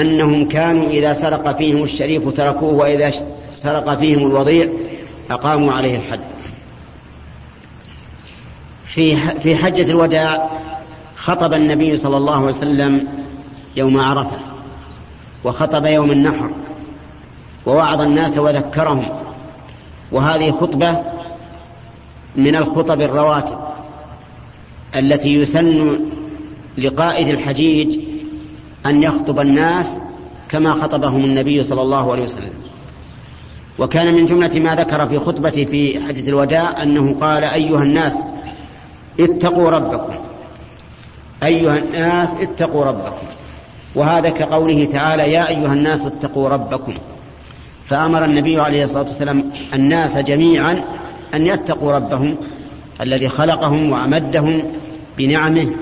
أنهم 0.00 0.48
كانوا 0.48 0.90
إذا 0.90 1.12
سرق 1.12 1.56
فيهم 1.56 1.82
الشريف 1.82 2.28
تركوه 2.28 2.74
وإذا 2.74 3.12
سرق 3.54 3.94
فيهم 3.94 4.26
الوضيع 4.26 4.68
أقاموا 5.30 5.72
عليه 5.72 5.96
الحد. 5.96 6.20
في 8.84 9.16
في 9.16 9.56
حجة 9.56 9.90
الوداع 9.90 10.50
خطب 11.16 11.54
النبي 11.54 11.96
صلى 11.96 12.16
الله 12.16 12.36
عليه 12.36 12.46
وسلم 12.46 13.08
يوم 13.76 14.00
عرفة 14.00 14.38
وخطب 15.44 15.86
يوم 15.86 16.10
النحر 16.10 16.50
ووعظ 17.66 18.00
الناس 18.00 18.38
وذكرهم. 18.38 19.06
وهذه 20.12 20.50
خطبة 20.50 21.02
من 22.36 22.56
الخطب 22.56 23.00
الرواتب 23.00 23.58
التي 24.96 25.34
يسن 25.34 25.98
لقائد 26.78 27.28
الحجيج 27.28 27.98
أن 28.88 29.02
يخطب 29.02 29.40
الناس 29.40 29.98
كما 30.48 30.72
خطبهم 30.72 31.24
النبي 31.24 31.62
صلى 31.62 31.82
الله 31.82 32.12
عليه 32.12 32.22
وسلم. 32.22 32.52
وكان 33.78 34.14
من 34.14 34.24
جملة 34.24 34.60
ما 34.60 34.74
ذكر 34.74 35.06
في 35.06 35.18
خطبته 35.18 35.64
في 35.64 36.00
حجة 36.00 36.28
الوداع 36.28 36.82
أنه 36.82 37.16
قال 37.20 37.44
أيها 37.44 37.82
الناس 37.82 38.18
اتقوا 39.20 39.70
ربكم. 39.70 40.14
أيها 41.42 41.78
الناس 41.78 42.34
اتقوا 42.34 42.84
ربكم. 42.84 43.26
وهذا 43.94 44.28
كقوله 44.30 44.84
تعالى 44.84 45.32
يا 45.32 45.48
أيها 45.48 45.72
الناس 45.72 46.06
اتقوا 46.06 46.48
ربكم. 46.48 46.94
فأمر 47.86 48.24
النبي 48.24 48.60
عليه 48.60 48.84
الصلاة 48.84 49.02
والسلام 49.02 49.52
الناس 49.74 50.18
جميعا 50.18 50.84
أن 51.34 51.46
يتقوا 51.46 51.92
ربهم 51.92 52.36
الذي 53.00 53.28
خلقهم 53.28 53.92
وأمدهم 53.92 54.62
بنعمه 55.18 55.72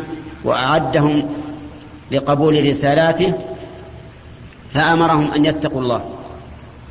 وأعدهم 0.45 1.29
لقبول 2.15 2.67
رسالاته 2.67 3.35
فأمرهم 4.71 5.31
أن 5.31 5.45
يتقوا 5.45 5.81
الله. 5.81 6.11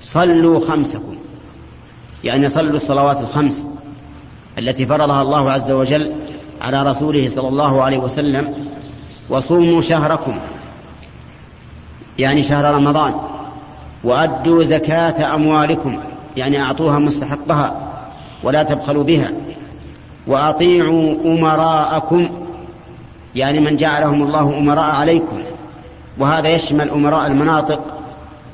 صلوا 0.01 0.59
خمسكم. 0.67 1.15
يعني 2.23 2.49
صلوا 2.49 2.75
الصلوات 2.75 3.21
الخمس 3.21 3.67
التي 4.59 4.85
فرضها 4.85 5.21
الله 5.21 5.51
عز 5.51 5.71
وجل 5.71 6.13
على 6.61 6.83
رسوله 6.83 7.27
صلى 7.27 7.47
الله 7.47 7.83
عليه 7.83 7.97
وسلم 7.97 8.53
وصوموا 9.29 9.81
شهركم. 9.81 10.39
يعني 12.19 12.43
شهر 12.43 12.75
رمضان. 12.75 13.13
وأدوا 14.03 14.63
زكاة 14.63 15.35
أموالكم. 15.35 15.99
يعني 16.37 16.61
أعطوها 16.61 16.99
مستحقها 16.99 17.93
ولا 18.43 18.63
تبخلوا 18.63 19.03
بها. 19.03 19.31
وأطيعوا 20.27 21.15
أمراءكم. 21.25 22.29
يعني 23.35 23.59
من 23.59 23.75
جعلهم 23.75 24.23
الله 24.23 24.57
أمراء 24.57 24.95
عليكم 24.95 25.41
وهذا 26.17 26.49
يشمل 26.49 26.89
أمراء 26.89 27.27
المناطق 27.27 27.97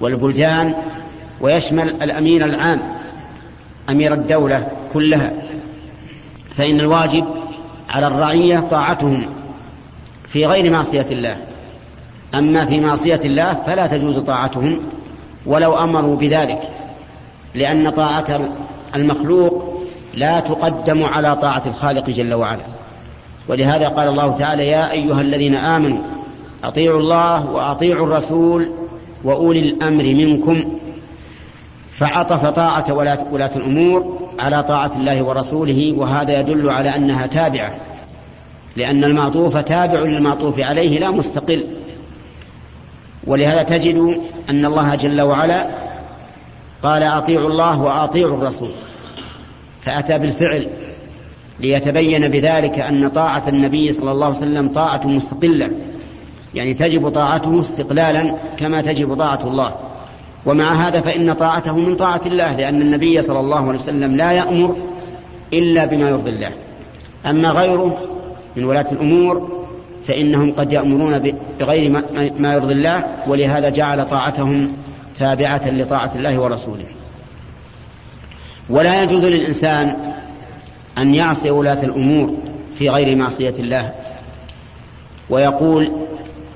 والبلدان 0.02 0.74
ويشمل 1.42 1.90
الأمير 2.04 2.46
العام 2.46 2.80
أمير 3.90 4.14
الدولة 4.14 4.68
كلها 4.94 5.34
فإن 6.56 6.80
الواجب 6.80 7.26
على 7.90 8.08
الرعية 8.08 8.60
طاعتهم 8.60 9.26
في 10.28 10.46
غير 10.46 10.72
معصية 10.72 11.06
الله. 11.12 11.38
أما 12.36 12.66
في 12.66 12.80
معصية 12.80 13.20
الله 13.26 13.54
فلا 13.54 13.88
تجوز 13.88 14.20
طاعتهم 14.20 14.80
ولو 15.46 15.78
أمروا 15.78 16.16
بذلك 16.16 16.62
لأن 17.56 17.90
طاعة 17.90 18.50
المخلوق 18.96 19.84
لا 20.14 20.40
تقدم 20.40 21.04
على 21.04 21.36
طاعة 21.36 21.64
الخالق 21.66 22.10
جل 22.10 22.34
وعلا. 22.34 22.79
ولهذا 23.48 23.88
قال 23.88 24.08
الله 24.08 24.32
تعالى 24.32 24.68
يا 24.68 24.92
أيها 24.92 25.22
الذين 25.22 25.56
آمنوا 25.56 26.04
أطيعوا 26.64 27.00
الله 27.00 27.52
وأطيعوا 27.52 28.08
الرسول 28.08 28.70
وأولي 29.24 29.60
الأمر 29.60 30.04
منكم 30.04 30.80
فعطف 31.92 32.46
طاعة 32.46 32.86
ولاة 33.32 33.52
الأمور 33.56 34.20
على 34.40 34.64
طاعة 34.64 34.92
الله 34.96 35.24
ورسوله 35.24 35.94
وهذا 35.98 36.40
يدل 36.40 36.70
على 36.70 36.96
أنها 36.96 37.28
تابعة 37.28 37.76
لأن 38.76 39.04
المعطوف 39.04 39.58
تابع 39.58 40.00
للمعطوف 40.00 40.60
عليه 40.60 41.00
لا 41.00 41.12
مستقل. 41.12 41.64
ولهذا 43.28 43.64
تجد 43.64 44.22
أن 44.50 44.66
الله 44.66 44.96
جل 44.96 45.22
وعلا 45.22 45.68
قال 46.84 47.04
أطيعوا 47.04 47.50
الله 47.50 47.82
وأطيعوا 47.82 48.38
الرسول 48.38 48.70
فأتى 49.82 50.18
بالفعل. 50.18 50.70
ليتبين 51.60 52.28
بذلك 52.28 52.80
أن 52.80 53.08
طاعة 53.08 53.44
النبي 53.48 53.92
صلى 53.92 54.12
الله 54.12 54.26
عليه 54.26 54.38
وسلم 54.38 54.70
طاعة 54.70 55.02
مستقلة. 55.08 55.72
يعني 56.56 56.74
تجب 56.74 57.10
طاعته 57.10 57.60
استقلالا 57.60 58.36
كما 58.58 58.82
تجب 58.82 59.14
طاعة 59.14 59.40
الله. 59.44 59.76
ومع 60.46 60.88
هذا 60.88 61.02
فإن 61.02 61.34
طاعته 61.34 61.78
من 61.78 61.96
طاعة 61.96 62.22
الله 62.26 62.56
لأن 62.56 62.82
النبي 62.82 63.22
صلى 63.22 63.40
الله 63.40 63.68
عليه 63.68 63.80
وسلم 63.80 64.18
لا 64.18 64.32
يأمر 64.32 64.76
إلا 65.54 65.86
بما 65.86 66.10
يرضي 66.10 66.30
الله. 66.30 66.52
أما 67.26 67.50
غيره 67.50 67.98
من 68.56 68.64
ولاة 68.64 68.86
الأمور 68.92 69.60
فإنهم 70.08 70.52
قد 70.52 70.74
يأمرون 70.74 71.34
بغير 71.60 72.04
ما 72.40 72.54
يرضي 72.54 72.74
الله 72.74 73.06
ولهذا 73.28 73.70
جعل 73.70 74.06
طاعتهم 74.06 74.68
تابعة 75.16 75.70
لطاعة 75.70 76.12
الله 76.16 76.40
ورسوله. 76.40 76.86
ولا 78.70 79.04
يجوز 79.04 79.26
للإنسان 79.26 79.96
أن 81.02 81.16
يعصي 81.16 81.50
ولاة 81.50 81.84
الأمور 81.84 82.34
في 82.76 82.90
غير 82.90 83.16
معصية 83.16 83.54
الله. 83.60 83.94
ويقول 85.30 85.92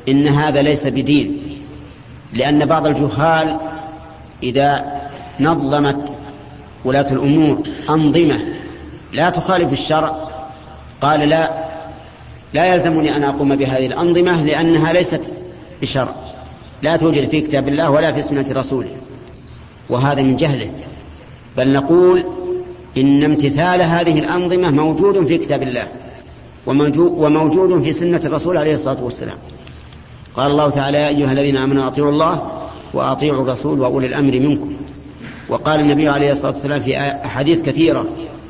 إن 0.09 0.27
هذا 0.27 0.61
ليس 0.61 0.87
بدين 0.87 1.37
لأن 2.33 2.65
بعض 2.65 2.87
الجهال 2.87 3.59
إذا 4.43 4.85
نظمت 5.39 6.15
ولاة 6.85 7.11
الأمور 7.11 7.63
أنظمة 7.89 8.39
لا 9.13 9.29
تخالف 9.29 9.73
الشرع 9.73 10.15
قال 11.01 11.29
لا 11.29 11.49
لا 12.53 12.65
يلزمني 12.65 13.15
أن 13.15 13.23
أقوم 13.23 13.55
بهذه 13.55 13.85
الأنظمة 13.85 14.43
لأنها 14.43 14.93
ليست 14.93 15.33
بشرع 15.81 16.15
لا 16.81 16.97
توجد 16.97 17.29
في 17.29 17.41
كتاب 17.41 17.67
الله 17.67 17.91
ولا 17.91 18.11
في 18.13 18.21
سنة 18.21 18.45
رسوله. 18.51 18.95
وهذا 19.89 20.21
من 20.21 20.35
جهله. 20.35 20.71
بل 21.57 21.73
نقول 21.73 22.25
إن 22.97 23.23
امتثال 23.23 23.81
هذه 23.81 24.19
الأنظمة 24.19 24.71
موجود 24.71 25.27
في 25.27 25.37
كتاب 25.37 25.63
الله 25.63 25.87
وموجود 26.97 27.83
في 27.83 27.91
سنة 27.91 28.21
الرسول 28.25 28.57
عليه 28.57 28.73
الصلاة 28.73 29.03
والسلام. 29.03 29.37
قال 30.35 30.51
الله 30.51 30.69
تعالى 30.69 30.97
يا 30.97 31.07
أيها 31.07 31.31
الذين 31.31 31.57
آمنوا 31.57 31.87
أطيعوا 31.87 32.11
الله 32.11 32.61
وأطيعوا 32.93 33.41
الرسول 33.41 33.79
وأولي 33.79 34.07
الأمر 34.07 34.39
منكم. 34.39 34.73
وقال 35.49 35.79
النبي 35.79 36.09
عليه 36.09 36.31
الصلاة 36.31 36.51
والسلام 36.51 36.81
في 36.81 36.97
أحاديث 36.99 37.61
كثيرة 37.61 38.05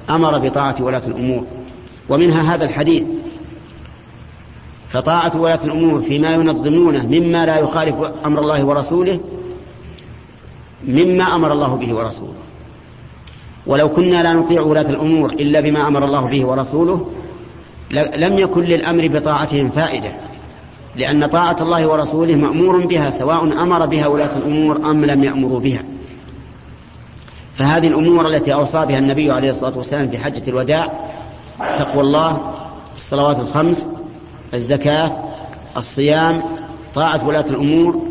أمر 0.09 0.39
بطاعة 0.39 0.75
ولاة 0.79 1.01
الأمور. 1.07 1.43
ومنها 2.09 2.55
هذا 2.55 2.65
الحديث 2.65 3.03
فطاعة 4.89 5.41
ولاة 5.41 5.59
الأمور 5.63 6.01
فيما 6.01 6.33
ينظمونه 6.33 7.05
مما 7.05 7.45
لا 7.45 7.57
يخالف 7.57 7.95
أمر 8.25 8.39
الله 8.39 8.63
ورسوله 8.63 9.19
مما 10.87 11.35
أمر 11.35 11.53
الله 11.53 11.75
به 11.75 11.93
ورسوله. 11.93 12.33
ولو 13.67 13.89
كنا 13.89 14.23
لا 14.23 14.33
نطيع 14.33 14.61
ولاة 14.61 14.89
الأمور 14.89 15.33
إلا 15.33 15.59
بما 15.59 15.87
أمر 15.87 16.05
الله 16.05 16.29
به 16.29 16.45
ورسوله 16.45 17.11
لم 18.15 18.39
يكن 18.39 18.63
للأمر 18.63 19.07
بطاعتهم 19.07 19.69
فائدة 19.69 20.11
لأن 20.95 21.25
طاعة 21.25 21.55
الله 21.61 21.87
ورسوله 21.87 22.35
مأمور 22.35 22.85
بها 22.85 23.09
سواء 23.09 23.43
أمر 23.43 23.85
بها 23.85 24.07
ولاة 24.07 24.37
الأمور 24.37 24.77
أم 24.77 25.05
لم 25.05 25.23
يأمروا 25.23 25.59
بها. 25.59 25.83
فهذه 27.57 27.87
الأمور 27.87 28.27
التي 28.27 28.53
أوصى 28.53 28.85
بها 28.85 28.99
النبي 28.99 29.31
عليه 29.31 29.49
الصلاة 29.49 29.77
والسلام 29.77 30.09
في 30.09 30.17
حجة 30.17 30.49
الوداع 30.49 30.91
تقوى 31.59 32.01
الله 32.03 32.53
الصلوات 32.95 33.39
الخمس 33.39 33.89
الزكاة 34.53 35.11
الصيام 35.77 36.41
طاعة 36.95 37.27
ولاة 37.27 37.45
الأمور 37.49 38.01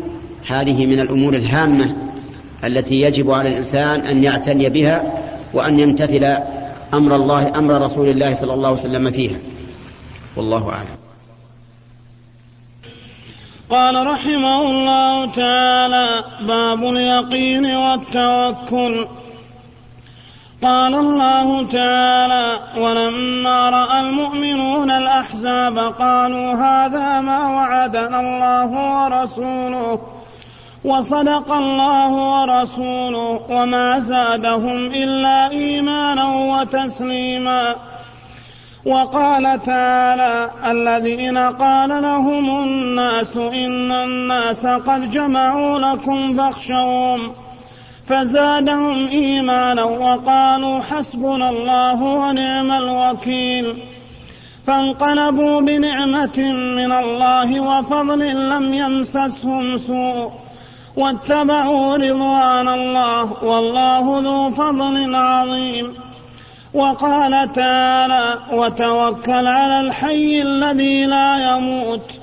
هذه 0.47 0.85
من 0.85 0.99
الأمور 0.99 1.33
الهامة 1.33 1.95
التي 2.63 3.01
يجب 3.01 3.31
على 3.31 3.49
الإنسان 3.49 3.99
أن 3.99 4.23
يعتني 4.23 4.69
بها 4.69 5.22
وأن 5.53 5.79
يمتثل 5.79 6.37
أمر 6.93 7.15
الله 7.15 7.57
أمر 7.57 7.81
رسول 7.81 8.07
الله 8.07 8.33
صلى 8.33 8.53
الله 8.53 8.67
عليه 8.67 8.79
وسلم 8.79 9.11
فيها. 9.11 9.39
والله 10.35 10.69
أعلم. 10.69 10.97
قال 13.69 14.07
رحمه 14.07 14.61
الله 14.61 15.31
تعالى 15.31 16.23
باب 16.41 16.83
اليقين 16.83 17.65
والتوكل. 17.65 19.07
قال 20.63 20.95
الله 20.95 21.67
تعالى 21.67 22.59
ولما 22.77 23.69
رأى 23.69 23.99
المؤمنون 23.99 24.91
الأحزاب 24.91 25.77
قالوا 25.77 26.53
هذا 26.53 27.21
ما 27.21 27.47
وعدنا 27.47 28.19
الله 28.19 28.69
ورسوله. 29.03 30.22
وصدق 30.85 31.51
الله 31.51 32.11
ورسوله 32.11 33.41
وما 33.49 33.99
زادهم 33.99 34.85
إلا 34.85 35.51
إيمانا 35.51 36.25
وتسليما. 36.35 37.75
وقال 38.85 39.63
تعالى 39.63 40.51
الذين 40.65 41.37
قال 41.37 41.89
لهم 41.89 42.63
الناس 42.63 43.37
إن 43.37 43.91
الناس 43.91 44.65
قد 44.65 45.09
جمعوا 45.09 45.79
لكم 45.79 46.37
فاخشوهم 46.37 47.31
فزادهم 48.07 49.07
إيمانا 49.07 49.83
وقالوا 49.83 50.79
حسبنا 50.79 51.49
الله 51.49 52.03
ونعم 52.03 52.71
الوكيل. 52.71 53.83
فانقلبوا 54.67 55.61
بنعمة 55.61 56.39
من 56.77 56.91
الله 56.91 57.59
وفضل 57.59 58.49
لم 58.49 58.73
يمسسهم 58.73 59.77
سوء. 59.77 60.42
واتبعوا 60.97 61.97
رضوان 61.97 62.67
الله 62.67 63.43
والله 63.43 64.21
ذو 64.21 64.49
فضل 64.49 65.15
عظيم. 65.15 65.93
وقال 66.73 67.53
تعالى 67.53 68.39
وتوكل 68.51 69.47
على 69.47 69.79
الحي 69.79 70.41
الذي 70.41 71.05
لا 71.05 71.55
يموت. 71.55 72.19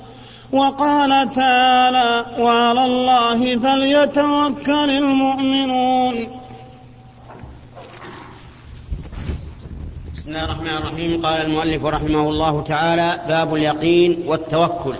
وقال 0.51 1.31
تعالى 1.31 2.25
وعلى 2.39 2.85
الله 2.85 3.57
فليتوكل 3.57 4.89
المؤمنون. 4.89 6.15
بسم 10.15 10.29
الله 10.29 10.43
الرحمن 10.43 10.67
الرحيم. 10.67 11.25
قال 11.25 11.41
المؤلف 11.41 11.85
رحمه 11.85 12.29
الله 12.29 12.61
تعالى 12.61 13.19
باب 13.27 13.55
اليقين 13.55 14.23
والتوكل. 14.27 14.95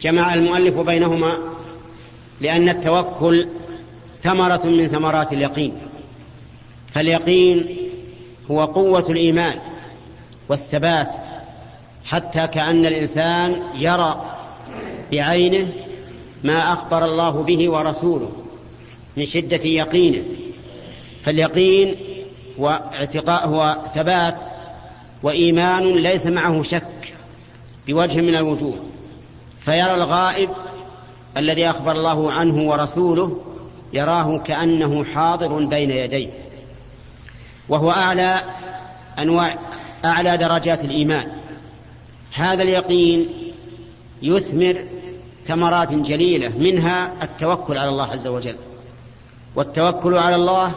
جمع 0.00 0.34
المؤلف 0.34 0.80
بينهما 0.80 1.38
لأن 2.44 2.68
التوكل 2.68 3.48
ثمرة 4.22 4.66
من 4.66 4.88
ثمرات 4.88 5.32
اليقين. 5.32 5.72
فاليقين 6.94 7.76
هو 8.50 8.64
قوة 8.64 9.06
الإيمان 9.10 9.58
والثبات 10.48 11.16
حتى 12.04 12.46
كأن 12.46 12.86
الإنسان 12.86 13.62
يرى 13.74 14.24
بعينه 15.12 15.68
ما 16.44 16.72
أخبر 16.72 17.04
الله 17.04 17.42
به 17.42 17.70
ورسوله 17.70 18.32
من 19.16 19.24
شدة 19.24 19.64
يقينه. 19.64 20.22
فاليقين 21.22 21.96
هو 22.60 22.82
اعتقاء 22.94 23.48
هو 23.48 23.78
ثبات 23.94 24.44
وإيمان 25.22 25.90
ليس 25.90 26.26
معه 26.26 26.62
شك 26.62 27.14
بوجه 27.86 28.20
من 28.20 28.34
الوجوه. 28.34 28.84
فيرى 29.60 29.94
الغائب 29.94 30.50
الذي 31.36 31.70
أخبر 31.70 31.92
الله 31.92 32.32
عنه 32.32 32.62
ورسوله 32.70 33.40
يراه 33.92 34.38
كأنه 34.38 35.04
حاضر 35.04 35.64
بين 35.64 35.90
يديه. 35.90 36.28
وهو 37.68 37.90
أعلى 37.90 38.40
أنواع 39.18 39.58
أعلى 40.04 40.36
درجات 40.36 40.84
الإيمان. 40.84 41.26
هذا 42.34 42.62
اليقين 42.62 43.28
يثمر 44.22 44.84
ثمرات 45.44 45.94
جليلة 45.94 46.58
منها 46.58 47.12
التوكل 47.22 47.78
على 47.78 47.88
الله 47.88 48.06
عز 48.06 48.26
وجل. 48.26 48.56
والتوكل 49.56 50.14
على 50.14 50.36
الله 50.36 50.74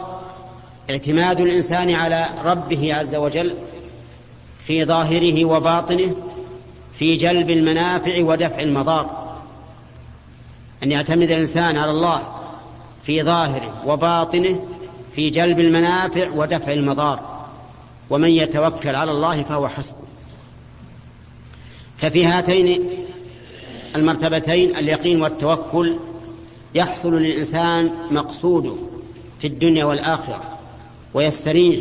اعتماد 0.90 1.40
الإنسان 1.40 1.90
على 1.90 2.26
ربه 2.44 2.94
عز 2.94 3.14
وجل 3.14 3.54
في 4.66 4.84
ظاهره 4.84 5.44
وباطنه 5.44 6.16
في 6.98 7.14
جلب 7.14 7.50
المنافع 7.50 8.22
ودفع 8.22 8.58
المضار. 8.58 9.27
أن 10.82 10.92
يعتمد 10.92 11.30
الإنسان 11.30 11.76
على 11.76 11.90
الله 11.90 12.22
في 13.02 13.22
ظاهره 13.22 13.82
وباطنه 13.86 14.66
في 15.14 15.30
جلب 15.30 15.60
المنافع 15.60 16.30
ودفع 16.30 16.72
المضار. 16.72 17.48
ومن 18.10 18.30
يتوكل 18.30 18.94
على 18.94 19.10
الله 19.10 19.42
فهو 19.42 19.68
حسبه. 19.68 19.98
ففي 21.98 22.26
هاتين 22.26 22.88
المرتبتين 23.96 24.76
اليقين 24.76 25.22
والتوكل 25.22 25.96
يحصل 26.74 27.14
للإنسان 27.14 27.90
مقصوده 28.10 28.74
في 29.40 29.46
الدنيا 29.46 29.84
والآخرة 29.84 30.58
ويستريح 31.14 31.78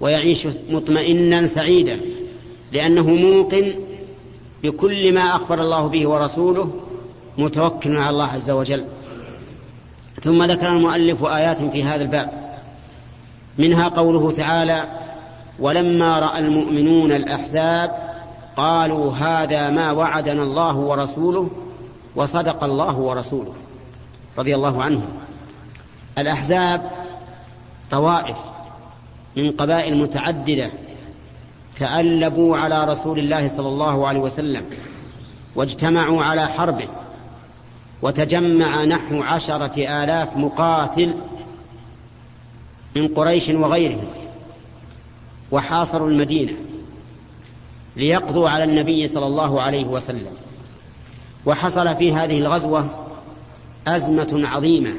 ويعيش 0.00 0.46
مطمئنا 0.70 1.46
سعيدا 1.46 2.00
لأنه 2.72 3.14
موقن 3.14 3.74
بكل 4.62 5.14
ما 5.14 5.20
أخبر 5.20 5.60
الله 5.62 5.86
به 5.86 6.08
ورسوله 6.08 6.72
متوكل 7.38 7.96
على 7.96 8.10
الله 8.10 8.26
عز 8.26 8.50
وجل. 8.50 8.84
ثم 10.22 10.44
ذكر 10.44 10.68
المؤلف 10.68 11.24
آيات 11.24 11.62
في 11.62 11.84
هذا 11.84 12.02
الباب. 12.02 12.30
منها 13.58 13.88
قوله 13.88 14.30
تعالى 14.30 14.84
ولما 15.58 16.18
رأى 16.18 16.38
المؤمنون 16.38 17.12
الأحزاب 17.12 17.90
قالوا 18.56 19.12
هذا 19.12 19.70
ما 19.70 19.92
وعدنا 19.92 20.42
الله 20.42 20.76
ورسوله 20.76 21.50
وصدق 22.16 22.64
الله 22.64 22.98
ورسوله 22.98 23.52
رضي 24.38 24.54
الله 24.54 24.82
عنهم. 24.82 25.08
الأحزاب 26.18 26.90
طوائف 27.90 28.36
من 29.36 29.50
قبائل 29.50 29.98
متعددة 29.98 30.70
تألبوا 31.76 32.56
على 32.56 32.84
رسول 32.84 33.18
الله 33.18 33.48
صلى 33.48 33.68
الله 33.68 34.08
عليه 34.08 34.20
وسلم 34.20 34.64
واجتمعوا 35.54 36.22
على 36.24 36.48
حربه 36.48 36.88
وتجمع 38.04 38.84
نحو 38.84 39.22
عشرة 39.22 40.04
آلاف 40.04 40.36
مقاتل 40.36 41.14
من 42.96 43.08
قريش 43.08 43.48
وغيرهم 43.48 44.06
وحاصروا 45.50 46.08
المدينة 46.08 46.52
ليقضوا 47.96 48.48
على 48.48 48.64
النبي 48.64 49.06
صلى 49.06 49.26
الله 49.26 49.62
عليه 49.62 49.84
وسلم. 49.84 50.32
وحصل 51.46 51.96
في 51.96 52.12
هذه 52.12 52.38
الغزوة 52.38 53.06
أزمة 53.86 54.48
عظيمة 54.48 54.92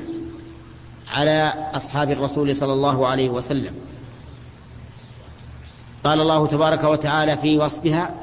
على 1.11 1.53
أصحاب 1.73 2.11
الرسول 2.11 2.55
صلى 2.55 2.73
الله 2.73 3.07
عليه 3.07 3.29
وسلم. 3.29 3.73
قال 6.03 6.21
الله 6.21 6.47
تبارك 6.47 6.83
وتعالى 6.83 7.37
في 7.37 7.57
وصفها 7.57 8.15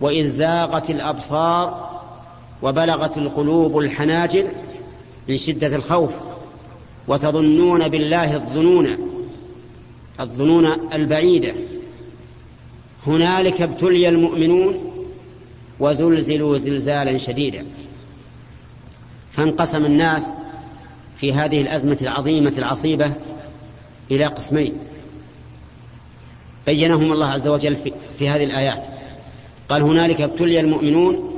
وإذ 0.00 0.26
زاغت 0.26 0.90
الأبصار 0.90 1.95
وبلغت 2.62 3.18
القلوب 3.18 3.78
الحناجر 3.78 4.50
من 5.28 5.38
شدة 5.38 5.76
الخوف 5.76 6.10
وتظنون 7.08 7.88
بالله 7.88 8.34
الظنون 8.36 8.98
الظنون 10.20 10.92
البعيدة. 10.92 11.54
هنالك 13.06 13.62
ابتلي 13.62 14.08
المؤمنون 14.08 14.92
وزلزلوا 15.80 16.56
زلزالا 16.56 17.18
شديدا. 17.18 17.66
فانقسم 19.32 19.84
الناس 19.84 20.26
في 21.20 21.32
هذه 21.32 21.60
الأزمة 21.60 21.98
العظيمة 22.02 22.52
العصيبة 22.58 23.12
إلى 24.10 24.24
قسمين. 24.24 24.72
بينهم 26.66 27.12
الله 27.12 27.26
عز 27.26 27.48
وجل 27.48 27.76
في, 27.76 27.92
في 28.18 28.28
هذه 28.28 28.44
الآيات. 28.44 28.86
قال 29.68 29.82
هنالك 29.82 30.20
ابتلي 30.20 30.60
المؤمنون 30.60 31.35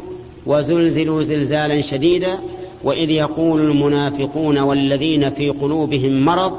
وزلزلوا 0.48 1.22
زلزالا 1.22 1.80
شديدا 1.80 2.38
وإذ 2.84 3.10
يقول 3.10 3.60
المنافقون 3.60 4.58
والذين 4.58 5.30
في 5.30 5.50
قلوبهم 5.50 6.24
مرض 6.24 6.58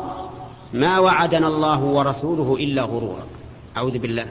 ما 0.73 0.99
وعدنا 0.99 1.47
الله 1.47 1.83
ورسوله 1.83 2.57
إلا 2.59 2.81
غرورا. 2.81 3.23
أعوذ 3.77 3.97
بالله. 3.97 4.25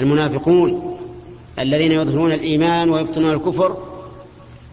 المنافقون 0.00 0.96
الذين 1.58 1.92
يظهرون 1.92 2.32
الإيمان 2.32 2.90
ويبطنون 2.90 3.34
الكفر 3.34 3.76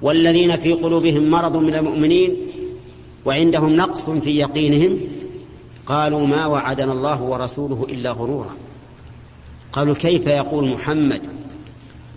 والذين 0.02 0.58
في 0.58 0.74
قلوبهم 0.74 1.30
مرض 1.30 1.58
من 1.58 1.76
المؤمنين 1.76 2.36
وعندهم 3.26 3.76
نقص 3.76 4.10
في 4.10 4.30
يقينهم 4.30 5.00
قالوا 5.86 6.28
ما 6.28 6.46
وعدنا 6.46 6.92
الله 6.92 7.24
ورسوله 7.24 7.88
إلا 7.90 8.12
غرورا. 8.12 8.56
قالوا 9.74 9.96
كيف 9.96 10.28
يقول 10.28 10.70
محمد؟ 10.70 11.22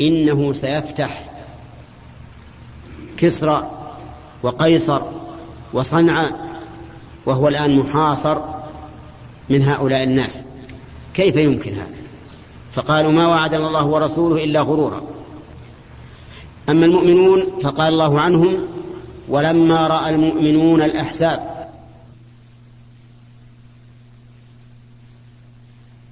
إنه 0.01 0.53
سيفتح 0.53 1.32
كسرى 3.23 3.71
وقيصر 4.43 5.03
وصنعاء 5.73 6.33
وهو 7.27 7.49
الآن 7.49 7.77
محاصر 7.77 8.39
من 9.51 9.63
هؤلاء 9.63 10.03
الناس. 10.03 10.43
كيف 11.15 11.37
يمكن 11.37 11.73
هذا؟ 11.73 11.97
فقالوا 12.73 13.13
ما 13.13 13.27
وعدنا 13.27 13.69
الله 13.69 13.87
ورسوله 13.87 14.45
إلا 14.45 14.61
غرورا. 14.61 15.03
أما 16.69 16.87
المؤمنون 16.87 17.43
فقال 17.63 17.89
الله 17.89 18.21
عنهم 18.21 18.57
ولما 19.29 19.87
رأى 19.87 20.11
المؤمنون 20.15 20.83
الأحزاب 20.83 21.52